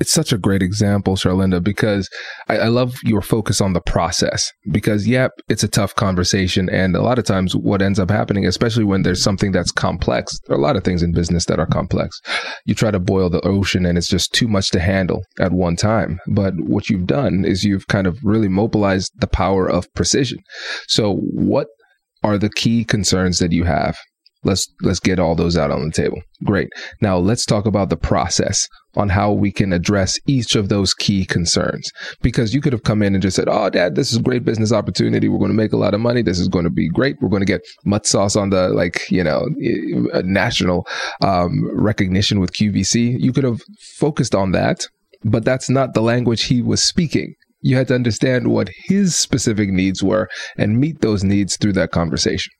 it's 0.00 0.12
such 0.12 0.32
a 0.32 0.38
great 0.38 0.62
example, 0.62 1.16
Charlynda, 1.16 1.62
because 1.62 2.08
I, 2.48 2.58
I, 2.58 2.68
love 2.68 2.96
your 3.02 3.22
focus 3.22 3.60
on 3.60 3.72
the 3.72 3.80
process. 3.80 4.52
Because, 4.70 5.06
yep, 5.06 5.32
it's 5.48 5.64
a 5.64 5.68
tough 5.68 5.94
conversation. 5.94 6.68
And 6.68 6.94
a 6.94 7.02
lot 7.02 7.18
of 7.18 7.24
times, 7.24 7.56
what 7.56 7.82
ends 7.82 7.98
up 7.98 8.10
happening, 8.10 8.46
especially 8.46 8.84
when 8.84 9.02
there's 9.02 9.22
something 9.22 9.52
that's 9.52 9.72
complex, 9.72 10.38
there 10.46 10.56
are 10.56 10.58
a 10.58 10.62
lot 10.62 10.76
of 10.76 10.84
things 10.84 11.02
in 11.02 11.12
business 11.12 11.46
that 11.46 11.58
are 11.58 11.66
complex. 11.66 12.20
You 12.66 12.74
try 12.74 12.90
to 12.90 13.00
boil 13.00 13.30
the 13.30 13.40
ocean 13.46 13.86
and 13.86 13.96
it's 13.96 14.08
just 14.08 14.32
too 14.32 14.48
much 14.48 14.70
to 14.70 14.80
handle 14.80 15.22
at 15.40 15.52
one 15.52 15.76
time. 15.76 16.20
But 16.28 16.54
what 16.58 16.90
you've 16.90 17.06
done 17.06 17.44
is 17.44 17.64
you've 17.64 17.86
kind 17.88 18.06
of 18.06 18.18
really 18.22 18.48
mobilized 18.48 19.12
the 19.16 19.26
power 19.26 19.68
of 19.68 19.92
precision. 19.94 20.38
So, 20.88 21.14
what 21.14 21.68
are 22.22 22.38
the 22.38 22.50
key 22.50 22.84
concerns 22.84 23.38
that 23.38 23.52
you 23.52 23.64
have 23.64 23.96
let's 24.46 24.66
let's 24.82 25.00
get 25.00 25.18
all 25.18 25.34
those 25.34 25.56
out 25.56 25.70
on 25.70 25.84
the 25.84 25.92
table. 25.92 26.20
Great. 26.44 26.68
Now 27.00 27.18
let's 27.18 27.44
talk 27.44 27.66
about 27.66 27.90
the 27.90 27.96
process 27.96 28.68
on 28.94 29.10
how 29.10 29.30
we 29.30 29.52
can 29.52 29.74
address 29.74 30.18
each 30.26 30.56
of 30.56 30.70
those 30.70 30.94
key 30.94 31.26
concerns. 31.26 31.90
Because 32.22 32.54
you 32.54 32.62
could 32.62 32.72
have 32.72 32.84
come 32.84 33.02
in 33.02 33.14
and 33.14 33.22
just 33.22 33.36
said 33.36 33.48
oh 33.48 33.68
dad 33.68 33.94
this 33.94 34.10
is 34.10 34.18
a 34.18 34.22
great 34.22 34.44
business 34.44 34.72
opportunity. 34.72 35.28
We're 35.28 35.38
going 35.38 35.50
to 35.50 35.56
make 35.56 35.72
a 35.72 35.78
lot 35.78 35.94
of 35.94 36.00
money. 36.00 36.22
This 36.22 36.38
is 36.38 36.48
going 36.48 36.64
to 36.64 36.70
be 36.70 36.88
great. 36.88 37.16
We're 37.20 37.28
going 37.28 37.40
to 37.40 37.46
get 37.46 37.62
mutt 37.84 38.06
sauce 38.06 38.36
on 38.36 38.50
the 38.50 38.68
like 38.68 39.10
you 39.10 39.24
know 39.24 39.46
national 40.24 40.86
um, 41.22 41.68
recognition 41.72 42.40
with 42.40 42.52
qvc 42.52 43.16
you 43.18 43.32
could 43.32 43.44
have 43.44 43.60
focused 43.98 44.34
on 44.34 44.52
that 44.52 44.86
but 45.24 45.44
that's 45.44 45.68
not 45.68 45.94
the 45.94 46.00
language 46.00 46.44
he 46.44 46.62
was 46.62 46.82
speaking. 46.82 47.34
You 47.60 47.76
had 47.76 47.88
to 47.88 47.94
understand 47.94 48.48
what 48.48 48.70
his 48.84 49.16
specific 49.16 49.70
needs 49.70 50.02
were 50.02 50.28
and 50.56 50.78
meet 50.78 51.00
those 51.00 51.24
needs 51.24 51.56
through 51.56 51.72
that 51.74 51.90
conversation. 51.90 52.52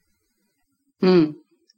Mm. 1.02 1.34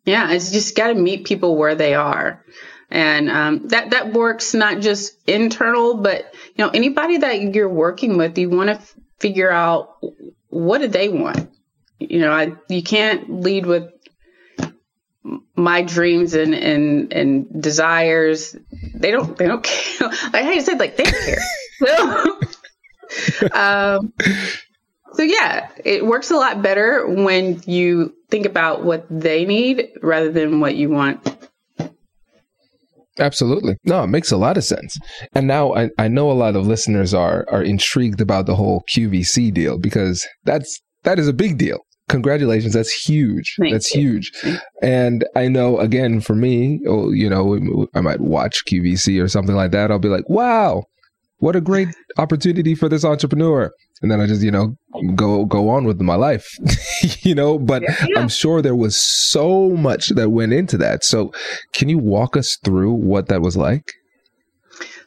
Yeah, 0.08 0.30
it's 0.30 0.50
just 0.50 0.74
got 0.74 0.88
to 0.88 0.94
meet 0.94 1.26
people 1.26 1.54
where 1.54 1.74
they 1.74 1.94
are. 1.94 2.42
And 2.90 3.28
um, 3.28 3.68
that 3.68 3.90
that 3.90 4.14
works 4.14 4.54
not 4.54 4.80
just 4.80 5.14
internal, 5.28 5.98
but 5.98 6.34
you 6.56 6.64
know 6.64 6.70
anybody 6.70 7.18
that 7.18 7.54
you're 7.54 7.68
working 7.68 8.16
with, 8.16 8.38
you 8.38 8.48
want 8.48 8.68
to 8.68 8.76
f- 8.76 8.94
figure 9.20 9.50
out 9.50 9.98
what 10.48 10.78
do 10.78 10.88
they 10.88 11.10
want. 11.10 11.50
You 11.98 12.20
know, 12.20 12.32
I, 12.32 12.52
you 12.70 12.82
can't 12.82 13.42
lead 13.42 13.66
with 13.66 13.90
my 15.54 15.82
dreams 15.82 16.32
and 16.32 16.54
and 16.54 17.12
and 17.12 17.62
desires. 17.62 18.56
They 18.94 19.10
don't 19.10 19.36
they 19.36 19.46
don't 19.46 19.62
care. 19.62 20.08
Like 20.32 20.44
how 20.44 20.52
you 20.52 20.62
said, 20.62 20.78
like 20.78 20.96
they 20.96 21.04
care. 21.04 21.42
so, 21.84 22.40
um, 23.52 24.14
so 25.14 25.22
yeah, 25.22 25.68
it 25.84 26.06
works 26.06 26.30
a 26.30 26.36
lot 26.36 26.62
better 26.62 27.06
when 27.06 27.60
you 27.66 28.14
think 28.30 28.46
about 28.46 28.84
what 28.84 29.06
they 29.10 29.44
need 29.44 29.88
rather 30.02 30.30
than 30.30 30.60
what 30.60 30.76
you 30.76 30.90
want. 30.90 31.36
Absolutely. 33.18 33.76
No, 33.84 34.04
it 34.04 34.08
makes 34.08 34.30
a 34.30 34.36
lot 34.36 34.56
of 34.56 34.64
sense. 34.64 34.96
And 35.34 35.46
now 35.46 35.74
I, 35.74 35.90
I 35.98 36.08
know 36.08 36.30
a 36.30 36.32
lot 36.32 36.54
of 36.54 36.66
listeners 36.66 37.14
are 37.14 37.46
are 37.50 37.62
intrigued 37.62 38.20
about 38.20 38.46
the 38.46 38.54
whole 38.54 38.84
QVC 38.94 39.52
deal 39.52 39.78
because 39.78 40.26
that's 40.44 40.80
that 41.02 41.18
is 41.18 41.26
a 41.26 41.32
big 41.32 41.58
deal. 41.58 41.78
Congratulations. 42.08 42.72
That's 42.72 42.92
huge. 42.92 43.54
Thank 43.58 43.72
that's 43.72 43.94
you. 43.94 44.00
huge. 44.00 44.32
And 44.82 45.26
I 45.34 45.48
know 45.48 45.78
again 45.78 46.20
for 46.20 46.34
me, 46.34 46.80
oh, 46.86 47.10
you 47.10 47.28
know, 47.28 47.88
I 47.94 48.00
might 48.00 48.20
watch 48.20 48.62
QVC 48.70 49.22
or 49.22 49.28
something 49.28 49.56
like 49.56 49.72
that. 49.72 49.90
I'll 49.90 49.98
be 49.98 50.08
like, 50.08 50.28
wow, 50.28 50.84
what 51.38 51.56
a 51.56 51.60
great 51.60 51.88
opportunity 52.18 52.74
for 52.74 52.88
this 52.88 53.04
entrepreneur 53.04 53.72
and 54.02 54.10
then 54.10 54.20
I 54.20 54.26
just 54.26 54.42
you 54.42 54.50
know 54.50 54.76
go 55.14 55.44
go 55.44 55.68
on 55.68 55.84
with 55.84 56.00
my 56.00 56.14
life, 56.14 56.48
you 57.20 57.34
know. 57.34 57.58
But 57.58 57.82
yeah, 57.82 58.06
yeah. 58.08 58.20
I'm 58.20 58.28
sure 58.28 58.62
there 58.62 58.76
was 58.76 59.02
so 59.02 59.70
much 59.70 60.08
that 60.10 60.30
went 60.30 60.52
into 60.52 60.76
that. 60.78 61.04
So, 61.04 61.32
can 61.72 61.88
you 61.88 61.98
walk 61.98 62.36
us 62.36 62.56
through 62.64 62.92
what 62.92 63.28
that 63.28 63.40
was 63.40 63.56
like? 63.56 63.92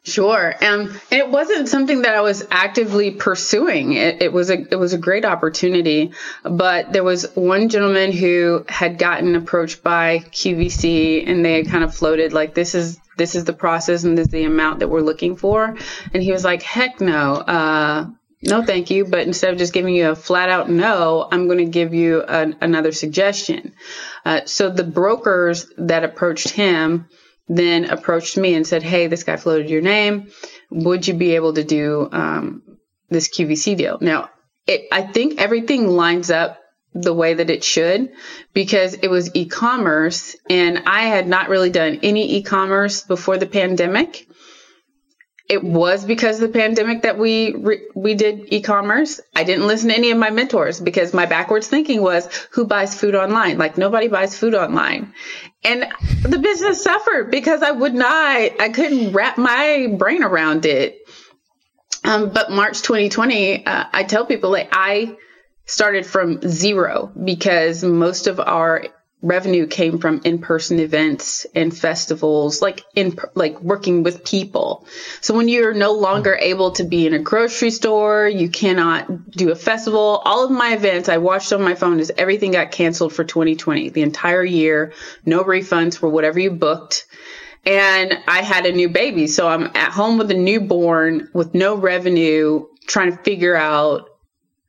Sure, 0.04 0.56
um, 0.64 0.90
and 1.12 1.22
it 1.22 1.30
wasn't 1.30 1.70
something 1.70 2.02
that 2.02 2.16
I 2.16 2.22
was 2.22 2.44
actively 2.50 3.12
pursuing. 3.12 3.94
It, 3.94 4.20
it 4.24 4.34
was 4.34 4.50
a 4.50 4.66
it 4.72 4.78
was 4.78 4.94
a 4.94 4.98
great 4.98 5.26
opportunity, 5.26 6.12
but 6.44 6.92
there 6.92 7.04
was 7.04 7.28
one 7.36 7.70
gentleman 7.70 8.12
who 8.12 8.66
had 8.68 8.98
gotten 8.98 9.36
approached 9.36 9.84
by 9.84 10.24
QVC, 10.32 11.30
and 11.30 11.46
they 11.46 11.54
had 11.54 11.68
kind 11.68 11.84
of 11.84 11.94
floated 11.94 12.34
like, 12.34 12.56
"This 12.56 12.74
is 12.74 13.00
this 13.18 13.36
is 13.36 13.46
the 13.46 13.54
process, 13.54 14.04
and 14.04 14.18
this 14.18 14.26
is 14.26 14.32
the 14.32 14.46
amount 14.46 14.80
that 14.80 14.88
we're 14.88 15.02
looking 15.02 15.36
for," 15.36 15.78
and 16.16 16.24
he 16.24 16.32
was 16.32 16.44
like, 16.44 16.64
"Heck 16.64 17.00
no." 17.00 17.36
Uh, 17.36 18.08
no, 18.44 18.64
thank 18.64 18.90
you. 18.90 19.06
But 19.06 19.28
instead 19.28 19.54
of 19.54 19.60
just 19.60 19.74
giving 19.74 19.96
you 19.96 20.10
a 20.10 20.16
flat 20.16 20.50
out 20.50 20.70
no, 20.70 21.28
I'm 21.32 21.46
going 21.48 21.60
to 21.60 21.66
give 21.66 21.94
you 21.94 22.22
an, 22.24 22.58
another 22.62 22.92
suggestion. 22.92 23.74
Uh, 24.26 24.42
so 24.46 24.70
the 24.70 24.84
brokers 24.84 25.68
that 25.78 26.04
approached 26.04 26.50
him 26.50 27.08
then 27.48 27.86
approached 27.86 28.38
me 28.38 28.54
and 28.56 28.66
said, 28.66 28.82
Hey, 28.82 29.08
this 29.08 29.24
guy 29.24 29.38
floated 29.38 29.70
your 29.70 29.82
name. 29.82 30.32
Would 30.72 31.08
you 31.08 31.14
be 31.14 31.36
able 31.36 31.54
to 31.54 31.64
do 31.64 32.08
um, 32.12 32.64
this 33.10 33.28
QVC 33.28 33.78
deal? 33.78 33.98
Now, 34.02 34.30
it, 34.66 34.88
I 34.92 35.02
think 35.02 35.40
everything 35.40 35.88
lines 35.88 36.32
up 36.32 36.60
the 36.94 37.14
way 37.14 37.36
that 37.36 37.50
it 37.50 37.64
should 37.64 38.12
because 38.54 38.96
it 38.96 39.10
was 39.10 39.34
e-commerce 39.34 40.36
and 40.50 40.84
I 40.86 41.04
had 41.04 41.28
not 41.28 41.50
really 41.50 41.70
done 41.70 42.00
any 42.04 42.38
e-commerce 42.38 43.02
before 43.04 43.38
the 43.38 43.46
pandemic 43.46 44.28
it 45.52 45.66
was 45.66 46.06
because 46.06 46.42
of 46.42 46.50
the 46.50 46.58
pandemic 46.58 47.02
that 47.02 47.18
we 47.18 47.54
re- 47.54 47.86
we 47.94 48.14
did 48.14 48.54
e-commerce. 48.54 49.20
I 49.36 49.44
didn't 49.44 49.68
listen 49.68 49.90
to 49.90 49.96
any 49.98 50.12
of 50.12 50.18
my 50.18 50.30
mentors 50.30 50.80
because 50.80 51.14
my 51.14 51.26
backwards 51.26 51.68
thinking 51.68 52.02
was 52.02 52.26
who 52.52 52.66
buys 52.66 52.96
food 52.96 53.16
online? 53.16 53.58
Like 53.58 53.78
nobody 53.78 54.08
buys 54.08 54.38
food 54.38 54.56
online. 54.56 55.14
And 55.66 55.92
the 56.24 56.40
business 56.40 56.82
suffered 56.82 57.32
because 57.32 57.64
I 57.64 57.72
would 57.72 57.94
not 57.94 58.62
I 58.62 58.70
couldn't 58.74 59.12
wrap 59.12 59.38
my 59.38 59.94
brain 60.00 60.24
around 60.24 60.66
it. 60.66 61.00
Um, 62.06 62.30
but 62.30 62.50
March 62.50 62.82
2020, 62.82 63.66
uh, 63.66 63.84
I 63.92 64.04
tell 64.04 64.26
people 64.26 64.52
like 64.52 64.70
I 64.72 65.18
started 65.66 66.06
from 66.06 66.40
zero 66.48 67.12
because 67.22 67.84
most 67.84 68.28
of 68.28 68.40
our 68.40 68.86
revenue 69.22 69.68
came 69.68 70.00
from 70.00 70.22
in-person 70.26 70.80
events 70.80 71.46
and 71.54 71.76
festivals 71.76 72.62
like 72.62 72.84
in 72.96 73.18
like 73.36 73.62
working 73.62 74.02
with 74.04 74.26
people. 74.26 74.88
So 75.22 75.36
when 75.36 75.48
you're 75.48 75.74
no 75.74 75.94
longer 75.94 76.34
able 76.34 76.72
to 76.72 76.84
be 76.84 77.06
in 77.06 77.14
a 77.14 77.20
grocery 77.20 77.70
store 77.70 78.28
you 78.28 78.50
cannot 78.50 79.32
do 79.32 79.52
a 79.52 79.56
festival. 79.56 80.22
All 80.26 80.44
of 80.46 80.52
my 80.52 80.74
events 80.74 81.08
i 81.08 81.18
watched 81.18 81.54
on 81.54 81.62
my 81.62 81.76
phone 81.76 82.00
is 82.00 82.12
everything 82.18 82.52
got 82.52 82.72
canceled 82.72 83.14
for 83.14 83.24
2020 83.24 83.90
the 83.90 84.02
entire 84.02 84.44
year. 84.44 84.94
No 85.26 85.44
refunds 85.44 85.98
for 85.98 86.10
whatever 86.10 86.40
you 86.40 86.52
booked. 86.52 87.06
And 87.64 88.18
i 88.28 88.42
had 88.42 88.66
a 88.66 88.72
new 88.72 88.90
baby 88.90 89.28
so 89.28 89.48
i'm 89.48 89.70
at 89.76 89.92
home 89.92 90.18
with 90.18 90.32
a 90.32 90.36
newborn 90.36 91.30
with 91.32 91.54
no 91.54 91.76
revenue 91.76 92.66
trying 92.88 93.16
to 93.16 93.22
figure 93.22 93.56
out 93.56 94.10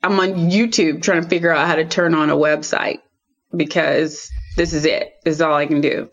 i'm 0.02 0.20
on 0.20 0.34
youtube 0.50 1.00
trying 1.00 1.22
to 1.22 1.28
figure 1.28 1.50
out 1.50 1.66
how 1.66 1.76
to 1.76 1.86
turn 1.86 2.14
on 2.14 2.28
a 2.28 2.36
website 2.36 2.98
because 3.56 4.30
this 4.56 4.72
is 4.72 4.84
it. 4.84 5.20
This 5.24 5.36
is 5.36 5.40
all 5.42 5.54
I 5.54 5.66
can 5.66 5.80
do. 5.80 6.10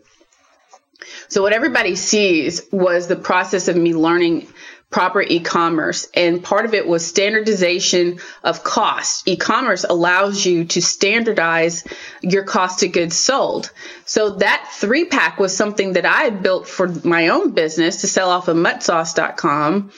So 1.28 1.42
what 1.42 1.52
everybody 1.52 1.96
sees 1.96 2.62
was 2.72 3.06
the 3.06 3.16
process 3.16 3.68
of 3.68 3.76
me 3.76 3.94
learning 3.94 4.48
proper 4.90 5.22
e-commerce 5.22 6.08
and 6.14 6.42
part 6.42 6.64
of 6.64 6.74
it 6.74 6.86
was 6.86 7.06
standardization 7.06 8.18
of 8.42 8.64
cost. 8.64 9.26
E-commerce 9.28 9.84
allows 9.84 10.44
you 10.44 10.64
to 10.64 10.82
standardize 10.82 11.84
your 12.22 12.42
cost 12.42 12.82
of 12.82 12.90
goods 12.90 13.16
sold. 13.16 13.70
So 14.04 14.30
that 14.30 14.68
three 14.72 15.04
pack 15.04 15.38
was 15.38 15.56
something 15.56 15.92
that 15.92 16.06
I 16.06 16.30
built 16.30 16.66
for 16.66 16.88
my 17.04 17.28
own 17.28 17.52
business 17.52 18.00
to 18.00 18.08
sell 18.08 18.30
off 18.30 18.48
of 18.48 18.56
muttsauce.com. 18.56 19.92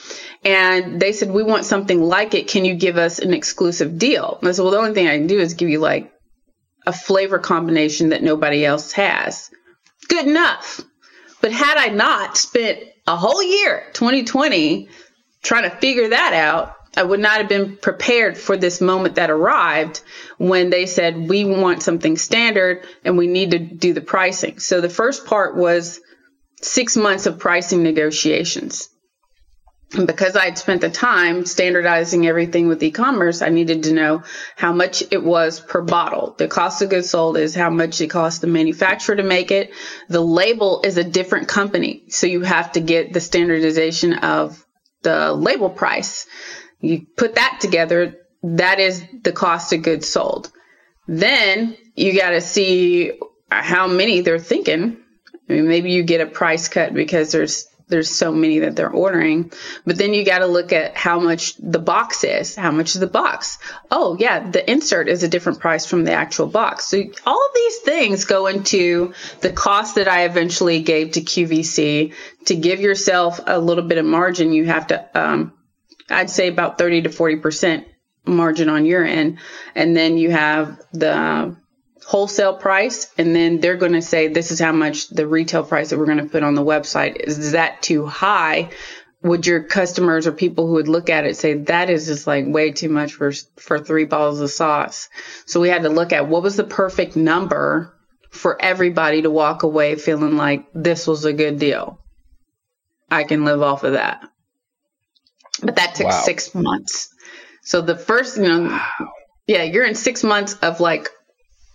And 0.45 1.01
they 1.01 1.13
said, 1.13 1.31
we 1.31 1.41
want 1.41 1.65
something 1.65 1.99
like 1.99 2.35
it. 2.35 2.47
Can 2.47 2.63
you 2.63 2.75
give 2.75 2.97
us 2.97 3.17
an 3.17 3.33
exclusive 3.33 3.97
deal? 3.97 4.37
I 4.43 4.51
said, 4.51 4.61
well, 4.61 4.71
the 4.71 4.77
only 4.77 4.93
thing 4.93 5.07
I 5.07 5.17
can 5.17 5.27
do 5.27 5.39
is 5.39 5.55
give 5.55 5.69
you 5.69 5.79
like 5.79 6.12
a 6.85 6.93
flavor 6.93 7.39
combination 7.39 8.09
that 8.09 8.23
nobody 8.23 8.65
else 8.65 8.91
has. 8.93 9.49
Good 10.07 10.27
enough. 10.27 10.81
But 11.41 11.51
had 11.51 11.77
I 11.77 11.87
not 11.87 12.37
spent 12.37 12.79
a 13.05 13.15
whole 13.15 13.43
year, 13.43 13.83
2020, 13.93 14.89
trying 15.41 15.69
to 15.69 15.75
figure 15.77 16.09
that 16.09 16.33
out, 16.33 16.75
I 16.95 17.03
would 17.03 17.19
not 17.19 17.39
have 17.39 17.49
been 17.49 17.77
prepared 17.77 18.37
for 18.37 18.55
this 18.55 18.79
moment 18.79 19.15
that 19.15 19.31
arrived 19.31 20.01
when 20.37 20.69
they 20.69 20.85
said, 20.85 21.27
we 21.27 21.43
want 21.43 21.81
something 21.81 22.17
standard 22.17 22.85
and 23.03 23.17
we 23.17 23.27
need 23.27 23.51
to 23.51 23.59
do 23.59 23.93
the 23.93 24.01
pricing. 24.01 24.59
So 24.59 24.79
the 24.79 24.89
first 24.89 25.25
part 25.25 25.55
was 25.55 25.99
six 26.61 26.95
months 26.95 27.25
of 27.25 27.39
pricing 27.39 27.81
negotiations. 27.83 28.89
Because 29.93 30.35
I'd 30.35 30.57
spent 30.57 30.81
the 30.81 30.89
time 30.89 31.45
standardizing 31.45 32.25
everything 32.25 32.67
with 32.67 32.81
e-commerce, 32.81 33.43
I 33.43 33.49
needed 33.49 33.83
to 33.83 33.93
know 33.93 34.23
how 34.55 34.73
much 34.73 35.03
it 35.11 35.23
was 35.23 35.59
per 35.59 35.83
bottle. 35.83 36.33
The 36.35 36.47
cost 36.47 36.81
of 36.81 36.89
goods 36.89 37.11
sold 37.11 37.37
is 37.37 37.53
how 37.53 37.69
much 37.69 38.01
it 38.01 38.07
costs 38.07 38.39
the 38.39 38.47
manufacturer 38.47 39.15
to 39.15 39.23
make 39.23 39.51
it. 39.51 39.71
The 40.09 40.19
label 40.19 40.81
is 40.83 40.97
a 40.97 41.03
different 41.03 41.47
company. 41.47 42.05
So 42.09 42.25
you 42.25 42.41
have 42.41 42.71
to 42.71 42.79
get 42.79 43.13
the 43.13 43.21
standardization 43.21 44.13
of 44.13 44.65
the 45.03 45.31
label 45.31 45.69
price. 45.69 46.25
You 46.79 47.05
put 47.15 47.35
that 47.35 47.59
together, 47.61 48.15
that 48.41 48.79
is 48.79 49.03
the 49.21 49.31
cost 49.31 49.73
of 49.73 49.83
goods 49.83 50.07
sold. 50.07 50.51
Then 51.07 51.77
you 51.95 52.17
got 52.17 52.31
to 52.31 52.41
see 52.41 53.19
how 53.51 53.87
many 53.87 54.21
they're 54.21 54.39
thinking. 54.39 54.97
I 55.47 55.53
mean, 55.53 55.67
maybe 55.67 55.91
you 55.91 56.03
get 56.03 56.21
a 56.21 56.25
price 56.25 56.67
cut 56.67 56.93
because 56.93 57.31
there's 57.31 57.67
there's 57.93 58.09
so 58.09 58.31
many 58.31 58.59
that 58.59 58.75
they're 58.75 58.89
ordering. 58.89 59.51
But 59.85 59.99
then 59.99 60.15
you 60.15 60.25
got 60.25 60.39
to 60.39 60.47
look 60.47 60.73
at 60.73 60.97
how 60.97 61.19
much 61.19 61.55
the 61.57 61.77
box 61.77 62.23
is. 62.23 62.55
How 62.55 62.71
much 62.71 62.95
is 62.95 62.99
the 62.99 63.05
box? 63.07 63.59
Oh, 63.91 64.17
yeah, 64.19 64.49
the 64.49 64.67
insert 64.69 65.07
is 65.07 65.21
a 65.21 65.27
different 65.27 65.59
price 65.59 65.85
from 65.85 66.03
the 66.03 66.13
actual 66.13 66.47
box. 66.47 66.87
So 66.87 67.03
all 67.27 67.45
of 67.45 67.53
these 67.53 67.77
things 67.81 68.25
go 68.25 68.47
into 68.47 69.13
the 69.41 69.51
cost 69.51 69.95
that 69.95 70.07
I 70.07 70.25
eventually 70.25 70.81
gave 70.81 71.11
to 71.11 71.21
QVC. 71.21 72.15
To 72.45 72.55
give 72.55 72.79
yourself 72.79 73.39
a 73.45 73.59
little 73.59 73.83
bit 73.83 73.99
of 73.99 74.05
margin, 74.05 74.53
you 74.53 74.65
have 74.65 74.87
to, 74.87 75.07
um, 75.13 75.53
I'd 76.09 76.31
say 76.31 76.47
about 76.47 76.79
30 76.79 77.03
to 77.03 77.09
40% 77.09 77.85
margin 78.25 78.69
on 78.69 78.85
your 78.85 79.05
end. 79.05 79.37
And 79.75 79.95
then 79.95 80.17
you 80.17 80.31
have 80.31 80.81
the 80.93 81.55
wholesale 82.05 82.55
price 82.55 83.11
and 83.17 83.35
then 83.35 83.59
they're 83.59 83.77
going 83.77 83.93
to 83.93 84.01
say 84.01 84.27
this 84.27 84.51
is 84.51 84.59
how 84.59 84.71
much 84.71 85.09
the 85.09 85.27
retail 85.27 85.63
price 85.63 85.89
that 85.89 85.97
we're 85.97 86.05
going 86.05 86.17
to 86.17 86.25
put 86.25 86.43
on 86.43 86.55
the 86.55 86.63
website. 86.63 87.15
Is 87.15 87.53
that 87.53 87.81
too 87.81 88.05
high? 88.05 88.69
Would 89.21 89.47
your 89.47 89.63
customers 89.63 90.27
or 90.27 90.33
people 90.33 90.67
who 90.67 90.73
would 90.73 90.89
look 90.89 91.09
at 91.09 91.25
it 91.25 91.37
say 91.37 91.53
that 91.53 91.89
is 91.89 92.07
just 92.07 92.27
like 92.27 92.45
way 92.45 92.71
too 92.71 92.89
much 92.89 93.13
for 93.13 93.31
for 93.55 93.79
three 93.79 94.03
bottles 94.03 94.41
of 94.41 94.51
sauce? 94.51 95.09
So 95.45 95.61
we 95.61 95.69
had 95.69 95.83
to 95.83 95.89
look 95.89 96.11
at 96.11 96.27
what 96.27 96.43
was 96.43 96.57
the 96.57 96.65
perfect 96.65 97.15
number 97.15 97.93
for 98.31 98.61
everybody 98.61 99.21
to 99.21 99.29
walk 99.29 99.63
away 99.63 99.95
feeling 99.95 100.35
like 100.35 100.65
this 100.73 101.07
was 101.07 101.23
a 101.23 101.31
good 101.31 101.57
deal. 101.57 101.99
I 103.09 103.23
can 103.23 103.45
live 103.45 103.61
off 103.61 103.83
of 103.83 103.93
that. 103.93 104.27
But 105.61 105.77
that 105.77 105.95
took 105.95 106.07
wow. 106.07 106.21
6 106.21 106.55
months. 106.55 107.13
So 107.61 107.79
the 107.79 107.95
first 107.95 108.35
you 108.35 108.43
know 108.43 108.63
wow. 108.63 109.11
yeah 109.47 109.63
you're 109.63 109.85
in 109.85 109.95
6 109.95 110.23
months 110.23 110.55
of 110.55 110.81
like 110.81 111.09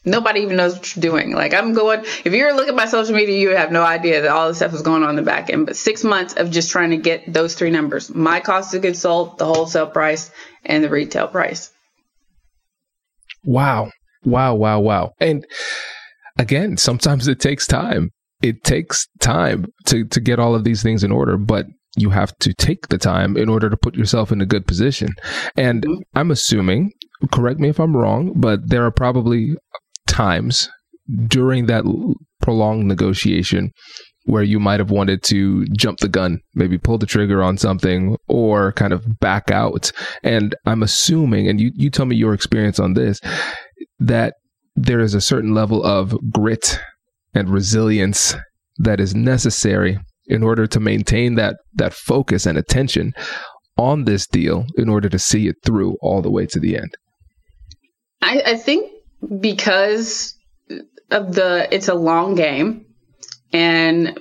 Nobody 0.04 0.40
even 0.40 0.56
knows 0.56 0.74
what 0.74 0.94
you're 0.94 1.02
doing. 1.02 1.32
Like 1.32 1.52
I'm 1.52 1.74
going, 1.74 2.00
if 2.24 2.32
you 2.32 2.44
were 2.44 2.52
looking 2.52 2.70
at 2.70 2.76
my 2.76 2.87
social 2.87 3.14
media, 3.14 3.38
you 3.38 3.50
have 3.50 3.72
no 3.72 3.82
idea 3.82 4.22
that 4.22 4.30
all 4.30 4.48
this 4.48 4.58
stuff 4.58 4.72
was 4.72 4.82
going 4.82 5.02
on 5.02 5.11
in 5.11 5.16
the 5.16 5.22
back 5.22 5.50
end. 5.50 5.66
But 5.66 5.76
six 5.76 6.04
months 6.04 6.34
of 6.34 6.50
just 6.50 6.70
trying 6.70 6.90
to 6.90 6.96
get 6.96 7.30
those 7.32 7.54
three 7.54 7.70
numbers, 7.70 8.14
my 8.14 8.40
cost 8.40 8.74
of 8.74 8.82
goods 8.82 9.00
sold, 9.00 9.38
the 9.38 9.46
wholesale 9.46 9.88
price, 9.88 10.30
and 10.64 10.82
the 10.82 10.88
retail 10.88 11.28
price. 11.28 11.70
Wow. 13.44 13.90
Wow. 14.24 14.54
Wow. 14.54 14.80
Wow. 14.80 15.12
And 15.20 15.44
again, 16.38 16.76
sometimes 16.76 17.28
it 17.28 17.40
takes 17.40 17.66
time. 17.66 18.11
It 18.40 18.62
takes 18.62 19.06
time 19.20 19.66
to, 19.87 20.04
to 20.04 20.20
get 20.20 20.38
all 20.38 20.54
of 20.54 20.64
these 20.64 20.82
things 20.82 21.02
in 21.02 21.11
order, 21.11 21.37
but 21.37 21.66
you 21.96 22.11
have 22.11 22.37
to 22.38 22.54
take 22.54 22.88
the 22.88 22.98
time 22.98 23.37
in 23.37 23.48
order 23.48 23.68
to 23.68 23.76
put 23.76 23.96
yourself 23.96 24.30
in 24.30 24.40
a 24.40 24.46
good 24.46 24.66
position. 24.66 25.11
And 25.56 25.82
mm-hmm. 25.82 26.02
I'm 26.14 26.30
assuming, 26.30 26.92
correct 27.32 27.58
me 27.58 27.68
if 27.68 27.80
I'm 27.80 27.96
wrong, 27.96 28.32
but 28.37 28.68
there 28.68 28.84
are 28.84 28.92
probably 28.92 29.56
times 30.09 30.68
during 31.27 31.66
that 31.66 31.85
prolonged 32.40 32.87
negotiation 32.87 33.71
where 34.25 34.42
you 34.42 34.61
might 34.61 34.79
have 34.79 34.90
wanted 34.90 35.23
to 35.23 35.64
jump 35.68 35.99
the 36.01 36.09
gun, 36.09 36.38
maybe 36.55 36.77
pull 36.77 36.99
the 36.99 37.07
trigger 37.07 37.42
on 37.42 37.57
something 37.57 38.14
or 38.29 38.73
kind 38.73 38.92
of 38.92 39.18
back 39.21 39.51
out. 39.51 39.90
And 40.23 40.55
I'm 40.66 40.83
assuming, 40.83 41.49
and 41.49 41.59
you, 41.59 41.71
you 41.75 41.88
tell 41.88 42.05
me 42.05 42.14
your 42.14 42.35
experience 42.35 42.79
on 42.79 42.92
this, 42.92 43.21
that 43.99 44.35
there 44.77 45.01
is 45.01 45.14
a 45.14 45.21
certain 45.21 45.55
level 45.55 45.83
of 45.83 46.14
grit 46.31 46.79
and 47.35 47.49
resilience 47.49 48.35
that 48.77 49.01
is 49.01 49.14
necessary 49.14 49.99
in 50.27 50.42
order 50.42 50.66
to 50.66 50.79
maintain 50.79 51.37
that 51.37 51.57
that 51.75 51.94
focus 51.94 52.44
and 52.44 52.59
attention 52.59 53.14
on 53.79 54.05
this 54.05 54.27
deal 54.27 54.66
in 54.77 54.90
order 54.90 55.09
to 55.09 55.18
see 55.18 55.49
it 55.49 55.57
through 55.64 55.97
all 56.03 56.21
the 56.21 56.31
way 56.31 56.44
to 56.44 56.61
the 56.61 56.77
end. 56.77 56.92
I, 58.21 58.42
I 58.44 58.57
think 58.57 58.92
because 59.40 60.35
of 61.11 61.35
the 61.35 61.68
it's 61.70 61.88
a 61.88 61.94
long 61.94 62.35
game 62.35 62.87
and 63.52 64.20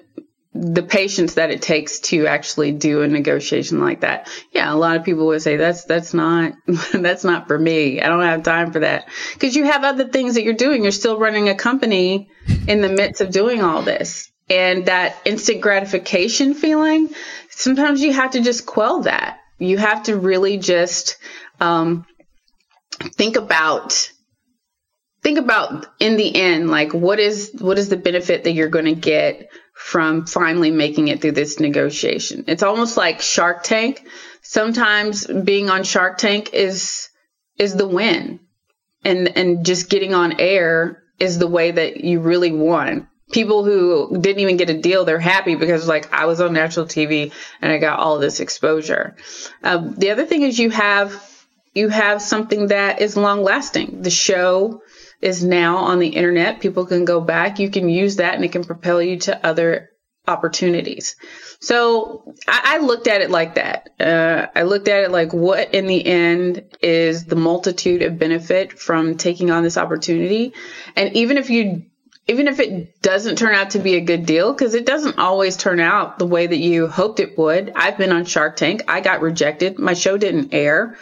the 0.54 0.82
patience 0.82 1.36
that 1.36 1.52
it 1.52 1.62
takes 1.62 2.00
to 2.00 2.26
actually 2.26 2.72
do 2.72 3.04
a 3.04 3.08
negotiation 3.08 3.80
like 3.80 4.02
that. 4.02 4.28
Yeah, 4.52 4.74
a 4.74 4.76
lot 4.76 4.96
of 4.96 5.04
people 5.04 5.28
would 5.28 5.42
say 5.42 5.58
that's 5.58 5.86
that's 5.86 6.14
not 6.14 6.54
that's 6.94 7.24
not 7.24 7.48
for 7.48 7.58
me. 7.58 8.02
I 8.02 8.08
don't 8.08 8.24
have 8.24 8.44
time 8.44 8.72
for 8.72 8.80
that. 8.80 9.08
Cuz 9.40 9.56
you 9.56 9.66
have 9.66 9.84
other 9.84 10.08
things 10.08 10.36
that 10.36 10.44
you're 10.44 10.54
doing. 10.54 10.84
You're 10.84 10.92
still 10.92 11.20
running 11.20 11.50
a 11.50 11.56
company 11.56 12.30
in 12.68 12.82
the 12.82 12.90
midst 12.90 13.22
of 13.22 13.32
doing 13.32 13.62
all 13.62 13.82
this. 13.82 14.32
And 14.50 14.86
that 14.86 15.18
instant 15.26 15.62
gratification 15.62 16.54
feeling, 16.54 17.10
sometimes 17.50 18.02
you 18.02 18.14
have 18.14 18.32
to 18.32 18.42
just 18.42 18.66
quell 18.66 19.02
that. 19.02 19.40
You 19.60 19.78
have 19.78 20.04
to 20.04 20.16
really 20.16 20.58
just 20.58 21.18
um, 21.60 22.06
think 23.18 23.36
about 23.36 24.10
think 25.22 25.40
about 25.40 25.88
in 26.00 26.16
the 26.16 26.36
end 26.36 26.70
like 26.70 26.94
what 26.94 27.20
is 27.20 27.52
what 27.60 27.78
is 27.78 27.90
the 27.90 27.98
benefit 27.98 28.44
that 28.44 28.52
you're 28.52 28.70
going 28.70 28.86
to 28.86 28.96
get 28.96 29.50
from 29.74 30.26
finally 30.26 30.72
making 30.72 31.08
it 31.08 31.22
through 31.22 31.34
this 31.34 31.60
negotiation? 31.60 32.46
It's 32.48 32.64
almost 32.64 32.98
like 32.98 33.22
shark 33.22 33.64
tank. 33.64 34.08
Sometimes 34.42 35.28
being 35.28 35.70
on 35.70 35.84
shark 35.84 36.18
tank 36.18 36.52
is 36.54 37.10
is 37.58 37.76
the 37.76 37.88
win. 37.88 38.40
And 39.04 39.38
and 39.38 39.66
just 39.66 39.90
getting 39.90 40.14
on 40.14 40.40
air 40.40 41.04
is 41.20 41.40
the 41.40 41.48
way 41.48 41.72
that 41.72 41.98
you 42.04 42.20
really 42.20 42.52
won. 42.52 43.08
People 43.32 43.66
who 43.66 44.20
didn't 44.20 44.40
even 44.40 44.58
get 44.58 44.70
a 44.70 44.82
deal 44.82 45.04
they're 45.04 45.20
happy 45.20 45.56
because 45.56 45.88
like 45.88 46.14
i 46.14 46.26
was 46.26 46.40
on 46.40 46.54
national 46.54 46.86
tv 46.86 47.34
and 47.62 47.72
i 47.72 47.78
got 47.78 48.00
all 48.00 48.20
this 48.20 48.40
exposure. 48.40 49.16
Um, 49.64 49.96
the 49.96 50.12
other 50.12 50.26
thing 50.26 50.44
is 50.44 50.58
you 50.58 50.70
have 50.70 51.22
you 51.74 51.90
have 51.90 52.22
something 52.22 52.68
that 52.68 53.02
is 53.02 53.16
long 53.16 53.44
lasting 53.44 54.02
the 54.02 54.10
show 54.10 54.82
is 55.22 55.44
now 55.44 55.78
on 55.78 56.00
the 56.00 56.10
internet. 56.10 56.60
People 56.60 56.86
can 56.86 57.06
go 57.06 57.20
back. 57.22 57.60
You 57.60 57.70
can 57.70 57.90
use 57.90 58.18
that 58.18 58.36
and 58.36 58.46
it 58.46 58.52
can 58.52 58.64
propel 58.64 59.02
you 59.02 59.18
to 59.20 59.46
other 59.46 59.90
opportunities. 60.28 61.16
So 61.60 62.36
I, 62.48 62.76
I 62.76 62.78
looked 62.80 63.08
at 63.08 63.22
it 63.22 63.32
like 63.32 63.56
that. 63.56 63.90
Uh, 64.00 64.48
I 64.56 64.64
looked 64.64 64.88
at 64.88 65.06
it 65.06 65.12
like 65.12 65.34
what 65.34 65.74
in 65.74 65.88
the 65.88 66.06
end 66.06 66.76
is 66.82 67.26
the 67.26 67.36
multitude 67.36 68.02
of 68.02 68.20
benefit 68.20 68.78
from 68.78 69.18
taking 69.18 69.50
on 69.50 69.64
this 69.64 69.78
opportunity. 69.78 70.54
And 70.96 71.16
even 71.16 71.38
if 71.38 71.50
you 71.50 71.86
even 72.30 72.48
if 72.48 72.60
it 72.60 73.02
doesn't 73.02 73.38
turn 73.38 73.56
out 73.56 73.70
to 73.70 73.80
be 73.80 73.96
a 73.96 74.02
good 74.02 74.26
deal, 74.26 74.52
because 74.52 74.76
it 74.76 74.86
doesn't 74.86 75.18
always 75.18 75.56
turn 75.56 75.80
out 75.80 76.20
the 76.20 76.26
way 76.26 76.46
that 76.46 76.58
you 76.58 76.88
hoped 76.88 77.22
it 77.22 77.38
would. 77.38 77.72
I've 77.74 77.98
been 77.98 78.12
on 78.12 78.26
Shark 78.26 78.58
Tank. 78.58 78.84
I 78.90 79.00
got 79.00 79.22
rejected. 79.22 79.80
My 79.80 79.94
show 79.94 80.18
didn't 80.18 80.54
air 80.54 80.98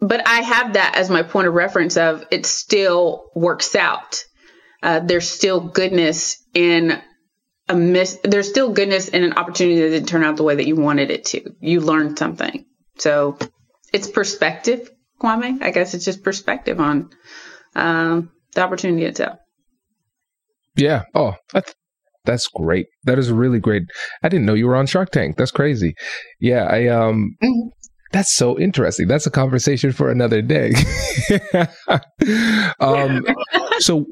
but 0.00 0.26
I 0.26 0.40
have 0.40 0.74
that 0.74 0.96
as 0.96 1.10
my 1.10 1.22
point 1.22 1.48
of 1.48 1.54
reference 1.54 1.96
of 1.96 2.24
it 2.30 2.46
still 2.46 3.30
works 3.34 3.74
out. 3.74 4.24
Uh, 4.82 5.00
there's 5.00 5.28
still 5.28 5.60
goodness 5.60 6.42
in 6.54 7.00
a 7.68 7.74
miss. 7.74 8.18
There's 8.24 8.48
still 8.48 8.72
goodness 8.72 9.08
in 9.08 9.22
an 9.22 9.34
opportunity 9.34 9.80
that 9.80 9.90
didn't 9.90 10.08
turn 10.08 10.24
out 10.24 10.36
the 10.36 10.42
way 10.42 10.56
that 10.56 10.66
you 10.66 10.76
wanted 10.76 11.10
it 11.10 11.26
to. 11.26 11.54
You 11.60 11.80
learned 11.80 12.18
something. 12.18 12.64
So 12.98 13.38
it's 13.92 14.08
perspective, 14.08 14.90
Kwame. 15.22 15.62
I 15.62 15.70
guess 15.70 15.94
it's 15.94 16.04
just 16.04 16.22
perspective 16.22 16.80
on 16.80 17.10
um, 17.74 18.30
the 18.54 18.62
opportunity 18.62 19.04
itself. 19.04 19.38
Yeah. 20.76 21.02
Oh, 21.14 21.34
that's, 21.52 21.74
that's 22.24 22.48
great. 22.48 22.86
That 23.04 23.18
is 23.18 23.30
really 23.30 23.58
great. 23.58 23.82
I 24.22 24.28
didn't 24.28 24.46
know 24.46 24.54
you 24.54 24.66
were 24.66 24.76
on 24.76 24.86
Shark 24.86 25.10
Tank. 25.10 25.36
That's 25.36 25.50
crazy. 25.50 25.94
Yeah. 26.40 26.64
I 26.64 26.88
um. 26.88 27.36
Mm-hmm. 27.42 27.68
That's 28.12 28.34
so 28.34 28.58
interesting. 28.58 29.06
That's 29.06 29.26
a 29.26 29.30
conversation 29.30 29.92
for 29.92 30.10
another 30.10 30.42
day. 30.42 30.72
um, 32.80 33.24
so, 33.78 34.04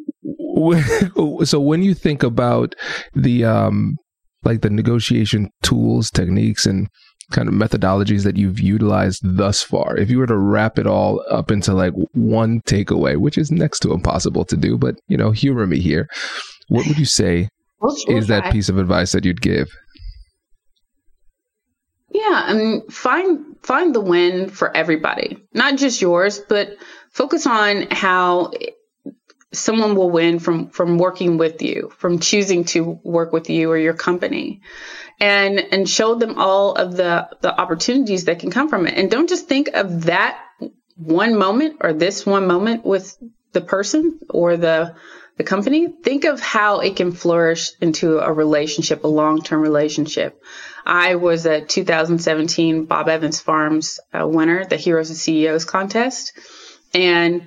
so 1.44 1.60
when 1.60 1.82
you 1.82 1.94
think 1.94 2.22
about 2.22 2.74
the 3.14 3.44
um, 3.44 3.96
like 4.44 4.60
the 4.60 4.70
negotiation 4.70 5.50
tools, 5.62 6.10
techniques, 6.10 6.64
and 6.64 6.88
kind 7.32 7.48
of 7.48 7.54
methodologies 7.54 8.22
that 8.24 8.36
you've 8.36 8.60
utilized 8.60 9.20
thus 9.24 9.62
far, 9.62 9.96
if 9.96 10.10
you 10.10 10.18
were 10.18 10.26
to 10.26 10.38
wrap 10.38 10.78
it 10.78 10.86
all 10.86 11.22
up 11.30 11.50
into 11.50 11.74
like 11.74 11.92
one 12.12 12.60
takeaway, 12.62 13.16
which 13.16 13.36
is 13.36 13.50
next 13.50 13.80
to 13.80 13.92
impossible 13.92 14.44
to 14.44 14.56
do, 14.56 14.78
but 14.78 14.94
you 15.08 15.16
know, 15.16 15.32
humor 15.32 15.66
me 15.66 15.80
here, 15.80 16.08
what 16.68 16.86
would 16.86 16.98
you 16.98 17.04
say 17.04 17.48
is 18.08 18.26
that 18.26 18.52
piece 18.52 18.68
of 18.68 18.78
advice 18.78 19.12
that 19.12 19.24
you'd 19.24 19.40
give? 19.40 19.68
Yeah, 22.18 22.46
mean, 22.54 22.88
find 22.88 23.56
find 23.62 23.94
the 23.94 24.00
win 24.00 24.50
for 24.50 24.76
everybody, 24.76 25.46
not 25.54 25.76
just 25.76 26.02
yours, 26.02 26.40
but 26.40 26.76
focus 27.12 27.46
on 27.46 27.86
how 27.92 28.50
someone 29.52 29.94
will 29.94 30.10
win 30.10 30.40
from 30.40 30.70
from 30.70 30.98
working 30.98 31.38
with 31.38 31.62
you, 31.62 31.92
from 31.96 32.18
choosing 32.18 32.64
to 32.64 32.98
work 33.04 33.32
with 33.32 33.48
you 33.50 33.70
or 33.70 33.78
your 33.78 33.94
company. 33.94 34.62
And 35.20 35.60
and 35.72 35.88
show 35.88 36.16
them 36.16 36.38
all 36.38 36.74
of 36.74 36.96
the 36.96 37.28
the 37.40 37.56
opportunities 37.60 38.24
that 38.24 38.40
can 38.40 38.50
come 38.50 38.68
from 38.68 38.88
it. 38.88 38.94
And 38.94 39.08
don't 39.08 39.28
just 39.28 39.46
think 39.46 39.68
of 39.74 40.06
that 40.06 40.40
one 40.96 41.38
moment 41.38 41.76
or 41.82 41.92
this 41.92 42.26
one 42.26 42.48
moment 42.48 42.84
with 42.84 43.16
the 43.52 43.60
person 43.60 44.18
or 44.28 44.56
the 44.56 44.96
the 45.38 45.44
company, 45.44 45.86
think 45.86 46.24
of 46.24 46.40
how 46.40 46.80
it 46.80 46.96
can 46.96 47.12
flourish 47.12 47.70
into 47.80 48.18
a 48.18 48.32
relationship, 48.32 49.04
a 49.04 49.08
long-term 49.08 49.60
relationship. 49.60 50.42
I 50.84 51.14
was 51.14 51.46
a 51.46 51.60
2017 51.60 52.86
Bob 52.86 53.08
Evans 53.08 53.40
Farms 53.40 54.00
uh, 54.12 54.26
winner, 54.26 54.64
the 54.64 54.76
Heroes 54.76 55.10
and 55.10 55.18
CEOs 55.18 55.64
contest. 55.64 56.32
And 56.92 57.46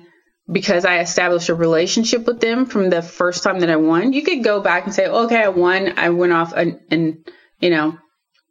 because 0.50 0.86
I 0.86 1.00
established 1.00 1.50
a 1.50 1.54
relationship 1.54 2.26
with 2.26 2.40
them 2.40 2.64
from 2.64 2.88
the 2.88 3.02
first 3.02 3.42
time 3.42 3.60
that 3.60 3.70
I 3.70 3.76
won, 3.76 4.14
you 4.14 4.22
could 4.22 4.42
go 4.42 4.60
back 4.60 4.86
and 4.86 4.94
say, 4.94 5.06
okay, 5.06 5.42
I 5.42 5.48
won. 5.48 5.98
I 5.98 6.08
went 6.10 6.32
off 6.32 6.54
and, 6.54 6.80
and 6.90 7.28
you 7.60 7.70
know, 7.70 7.98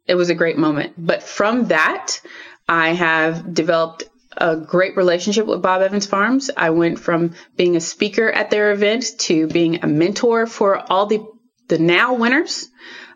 it 0.06 0.14
was 0.14 0.30
a 0.30 0.34
great 0.36 0.56
moment. 0.56 0.94
But 0.96 1.22
from 1.22 1.66
that, 1.66 2.20
I 2.68 2.90
have 2.90 3.52
developed 3.52 4.04
a 4.36 4.56
great 4.56 4.96
relationship 4.96 5.46
with 5.46 5.62
Bob 5.62 5.82
Evans 5.82 6.06
Farms. 6.06 6.50
I 6.56 6.70
went 6.70 6.98
from 6.98 7.34
being 7.56 7.76
a 7.76 7.80
speaker 7.80 8.30
at 8.30 8.50
their 8.50 8.72
event 8.72 9.04
to 9.20 9.46
being 9.46 9.82
a 9.82 9.86
mentor 9.86 10.46
for 10.46 10.78
all 10.78 11.06
the 11.06 11.26
the 11.68 11.78
now 11.78 12.14
winners, 12.14 12.68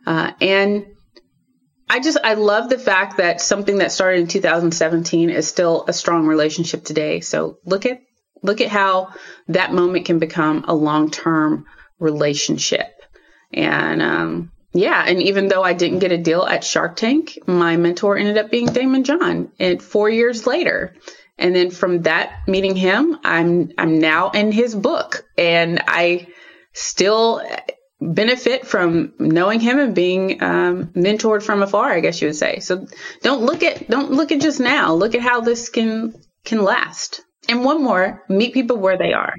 uh, 0.07 0.33
and 0.41 0.87
I 1.89 2.01
just 2.01 2.19
I 2.23 2.35
love 2.35 2.69
the 2.69 2.79
fact 2.79 3.19
that 3.19 3.41
something 3.41 3.79
that 3.79 3.93
started 3.93 4.21
in 4.21 4.29
2017 4.29 5.31
is 5.31 5.47
still 5.47 5.85
a 5.89 5.93
strong 5.93 6.27
relationship 6.27 6.85
today. 6.85 7.21
So 7.21 7.59
look 7.65 7.87
at 7.87 8.01
look 8.43 8.61
at 8.61 8.69
how 8.69 9.13
that 9.49 9.73
moment 9.73 10.07
can 10.07 10.19
become 10.19 10.65
a 10.69 10.75
long 10.75 11.11
term 11.11 11.67
relationship, 11.99 12.89
and 13.53 14.03
um, 14.03 14.53
yeah, 14.79 15.05
and 15.07 15.23
even 15.23 15.49
though 15.49 15.63
I 15.63 15.73
didn't 15.73 16.01
get 16.01 16.13
a 16.13 16.19
deal 16.19 16.43
at 16.43 16.65
Shark 16.65 16.97
Tank, 16.97 17.39
my 17.47 17.77
mentor 17.77 18.17
ended 18.17 18.39
up 18.39 18.51
being 18.51 18.69
Daymond 18.69 19.05
John. 19.05 19.53
And 19.59 19.83
four 19.83 20.09
years 20.09 20.47
later, 20.47 20.95
and 21.39 21.55
then 21.55 21.71
from 21.71 22.03
that 22.03 22.47
meeting 22.47 22.77
him, 22.77 23.19
I'm 23.25 23.73
I'm 23.77 23.99
now 23.99 24.31
in 24.31 24.53
his 24.53 24.75
book, 24.75 25.25
and 25.37 25.83
I 25.87 26.29
still 26.73 27.43
benefit 28.01 28.67
from 28.67 29.15
knowing 29.19 29.61
him 29.61 29.79
and 29.79 29.95
being 29.95 30.43
um, 30.43 30.87
mentored 30.89 31.43
from 31.43 31.63
afar. 31.63 31.93
I 31.93 32.01
guess 32.01 32.21
you 32.21 32.29
would 32.29 32.37
say. 32.37 32.61
So 32.61 32.87
don't 33.23 33.43
look 33.43 33.63
at 33.63 33.89
don't 33.91 34.13
look 34.13 34.33
at 34.33 34.41
just 34.41 34.61
now. 34.61 34.95
Look 34.95 35.15
at 35.15 35.21
how 35.21 35.41
this 35.41 35.69
can 35.69 36.15
can 36.45 36.63
last. 36.63 37.21
And 37.49 37.65
one 37.65 37.83
more: 37.83 38.25
meet 38.29 38.55
people 38.55 38.79
where 38.79 38.99
they 38.99 39.13
are. 39.13 39.35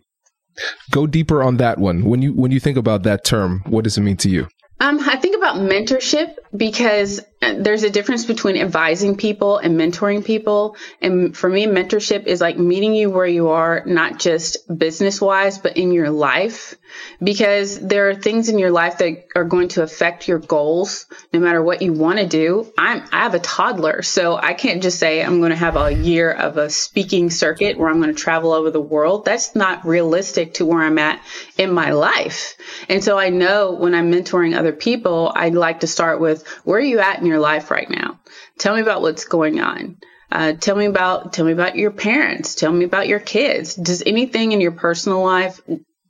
Go 0.91 1.07
deeper 1.07 1.43
on 1.43 1.57
that 1.57 1.77
one. 1.77 2.05
When 2.05 2.21
you 2.21 2.33
when 2.33 2.51
you 2.51 2.59
think 2.59 2.77
about 2.77 3.03
that 3.03 3.23
term, 3.23 3.63
what 3.65 3.83
does 3.83 3.97
it 3.97 4.01
mean 4.01 4.17
to 4.17 4.29
you? 4.29 4.47
Um, 4.79 4.99
I 5.01 5.15
think 5.15 5.26
about 5.47 5.61
mentorship 5.61 6.35
because 6.55 7.21
uh, 7.41 7.53
there's 7.59 7.83
a 7.83 7.89
difference 7.89 8.25
between 8.25 8.57
advising 8.57 9.15
people 9.15 9.57
and 9.57 9.79
mentoring 9.79 10.25
people. 10.25 10.75
And 11.01 11.35
for 11.35 11.49
me, 11.49 11.67
mentorship 11.67 12.25
is 12.25 12.41
like 12.41 12.57
meeting 12.57 12.95
you 12.95 13.09
where 13.09 13.27
you 13.27 13.49
are, 13.49 13.83
not 13.85 14.17
just 14.19 14.57
business 14.75 15.21
wise, 15.21 15.59
but 15.59 15.77
in 15.77 15.91
your 15.91 16.09
life. 16.09 16.75
Because 17.21 17.79
there 17.79 18.09
are 18.09 18.15
things 18.15 18.49
in 18.49 18.57
your 18.57 18.71
life 18.71 18.99
that 18.99 19.27
are 19.35 19.43
going 19.43 19.67
to 19.69 19.83
affect 19.83 20.27
your 20.27 20.39
goals, 20.39 21.05
no 21.31 21.39
matter 21.39 21.61
what 21.61 21.81
you 21.81 21.93
want 21.93 22.17
to 22.19 22.25
do. 22.25 22.71
I'm, 22.77 23.03
I 23.11 23.23
have 23.23 23.35
a 23.35 23.39
toddler, 23.39 24.01
so 24.01 24.35
I 24.35 24.53
can't 24.53 24.81
just 24.81 24.97
say 24.97 25.21
I'm 25.21 25.39
going 25.39 25.51
to 25.51 25.57
have 25.57 25.75
a 25.75 25.93
year 25.93 26.31
of 26.31 26.57
a 26.57 26.69
speaking 26.69 27.29
circuit 27.29 27.77
where 27.77 27.89
I'm 27.89 28.01
going 28.01 28.15
to 28.15 28.19
travel 28.19 28.53
over 28.53 28.71
the 28.71 28.81
world. 28.81 29.25
That's 29.25 29.53
not 29.53 29.85
realistic 29.85 30.55
to 30.55 30.65
where 30.65 30.81
I'm 30.81 30.97
at 30.97 31.21
in 31.57 31.71
my 31.71 31.91
life. 31.91 32.55
And 32.89 33.03
so 33.03 33.19
I 33.19 33.29
know 33.29 33.73
when 33.73 33.93
I'm 33.93 34.11
mentoring 34.11 34.57
other 34.57 34.73
people, 34.73 35.31
I'd 35.37 35.55
like 35.55 35.81
to 35.81 35.87
start 35.87 36.19
with 36.19 36.47
where 36.63 36.79
are 36.79 36.81
you 36.81 36.99
at 36.99 37.19
in 37.19 37.25
your 37.25 37.39
life 37.39 37.71
right 37.71 37.89
now? 37.89 38.19
Tell 38.57 38.75
me 38.75 38.81
about 38.81 39.01
what's 39.01 39.25
going 39.25 39.59
on. 39.59 39.97
Uh, 40.31 40.53
tell 40.53 40.75
me 40.75 40.85
about 40.85 41.33
tell 41.33 41.45
me 41.45 41.53
about 41.53 41.75
your 41.75 41.91
parents. 41.91 42.55
Tell 42.55 42.71
me 42.71 42.85
about 42.85 43.07
your 43.07 43.19
kids. 43.19 43.75
Does 43.75 44.03
anything 44.05 44.51
in 44.51 44.59
your 44.59 44.73
personal 44.73 45.23
life 45.23 45.61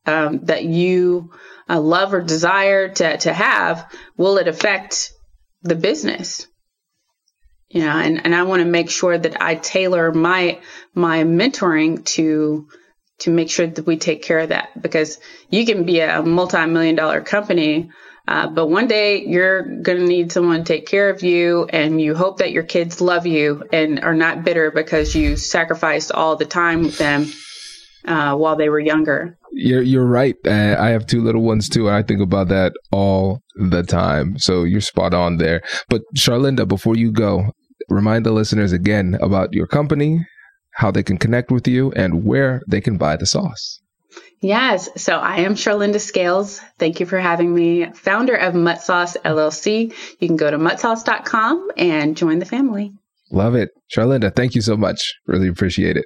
um, 0.05 0.45
that 0.45 0.63
you 0.63 1.33
uh, 1.69 1.79
love 1.79 2.13
or 2.13 2.21
desire 2.21 2.89
to 2.89 3.17
to 3.17 3.33
have 3.33 3.91
will 4.15 4.37
it 4.37 4.47
affect 4.47 5.13
the 5.61 5.75
business? 5.75 6.47
You 7.69 7.81
know, 7.81 7.97
and, 7.97 8.25
and 8.25 8.33
I 8.33 8.43
want 8.43 8.61
to 8.61 8.65
make 8.65 8.89
sure 8.89 9.17
that 9.17 9.41
I 9.41 9.55
tailor 9.55 10.11
my 10.11 10.61
my 10.95 11.23
mentoring 11.23 12.03
to 12.15 12.67
to 13.19 13.31
make 13.31 13.49
sure 13.49 13.67
that 13.67 13.85
we 13.85 13.97
take 13.97 14.23
care 14.23 14.39
of 14.39 14.49
that 14.49 14.81
because 14.81 15.19
you 15.49 15.65
can 15.65 15.83
be 15.83 15.99
a 15.99 16.21
multi-million 16.23 16.95
dollar 16.95 17.21
company 17.21 17.89
uh, 18.27 18.47
but 18.47 18.67
one 18.67 18.87
day 18.87 19.25
you're 19.25 19.63
going 19.63 19.99
to 19.99 20.05
need 20.05 20.31
someone 20.31 20.59
to 20.59 20.63
take 20.63 20.85
care 20.85 21.09
of 21.09 21.23
you, 21.23 21.65
and 21.65 22.01
you 22.01 22.13
hope 22.13 22.39
that 22.39 22.51
your 22.51 22.63
kids 22.63 22.99
love 22.99 23.25
you 23.25 23.63
and 23.71 23.99
are 24.01 24.13
not 24.13 24.43
bitter 24.43 24.69
because 24.71 25.15
you 25.15 25.37
sacrificed 25.37 26.11
all 26.11 26.35
the 26.35 26.45
time 26.45 26.83
with 26.83 26.97
them 26.97 27.31
uh, 28.05 28.35
while 28.35 28.55
they 28.55 28.69
were 28.69 28.79
younger. 28.79 29.37
You're 29.53 29.81
you're 29.81 30.05
right. 30.05 30.35
Uh, 30.45 30.75
I 30.77 30.89
have 30.89 31.05
two 31.05 31.21
little 31.21 31.41
ones 31.41 31.69
too, 31.69 31.87
and 31.87 31.95
I 31.95 32.03
think 32.03 32.21
about 32.21 32.49
that 32.49 32.73
all 32.91 33.41
the 33.55 33.83
time. 33.83 34.37
So 34.37 34.63
you're 34.63 34.81
spot 34.81 35.13
on 35.13 35.37
there. 35.37 35.61
But 35.89 36.01
Charlynda, 36.15 36.67
before 36.67 36.95
you 36.95 37.11
go, 37.11 37.51
remind 37.89 38.25
the 38.25 38.31
listeners 38.31 38.73
again 38.73 39.17
about 39.21 39.53
your 39.53 39.67
company, 39.67 40.25
how 40.75 40.91
they 40.91 41.03
can 41.03 41.17
connect 41.17 41.49
with 41.49 41.67
you, 41.67 41.91
and 41.93 42.25
where 42.25 42.61
they 42.67 42.81
can 42.81 42.97
buy 42.97 43.15
the 43.15 43.25
sauce. 43.25 43.79
Yes. 44.39 44.89
So 44.97 45.17
I 45.17 45.37
am 45.37 45.55
Charlynda 45.55 45.99
Scales. 45.99 46.61
Thank 46.77 46.99
you 46.99 47.05
for 47.05 47.19
having 47.19 47.53
me. 47.53 47.91
Founder 47.91 48.35
of 48.35 48.53
Mutt's 48.53 48.85
Sauce 48.85 49.17
LLC. 49.25 49.93
You 50.19 50.27
can 50.27 50.37
go 50.37 50.51
to 50.51 50.57
muttssauce.com 50.57 51.71
and 51.77 52.15
join 52.15 52.39
the 52.39 52.45
family. 52.45 52.93
Love 53.31 53.55
it. 53.55 53.69
Charlynda, 53.95 54.35
thank 54.35 54.55
you 54.55 54.61
so 54.61 54.77
much. 54.77 55.15
Really 55.25 55.47
appreciate 55.47 55.97
it. 55.97 56.05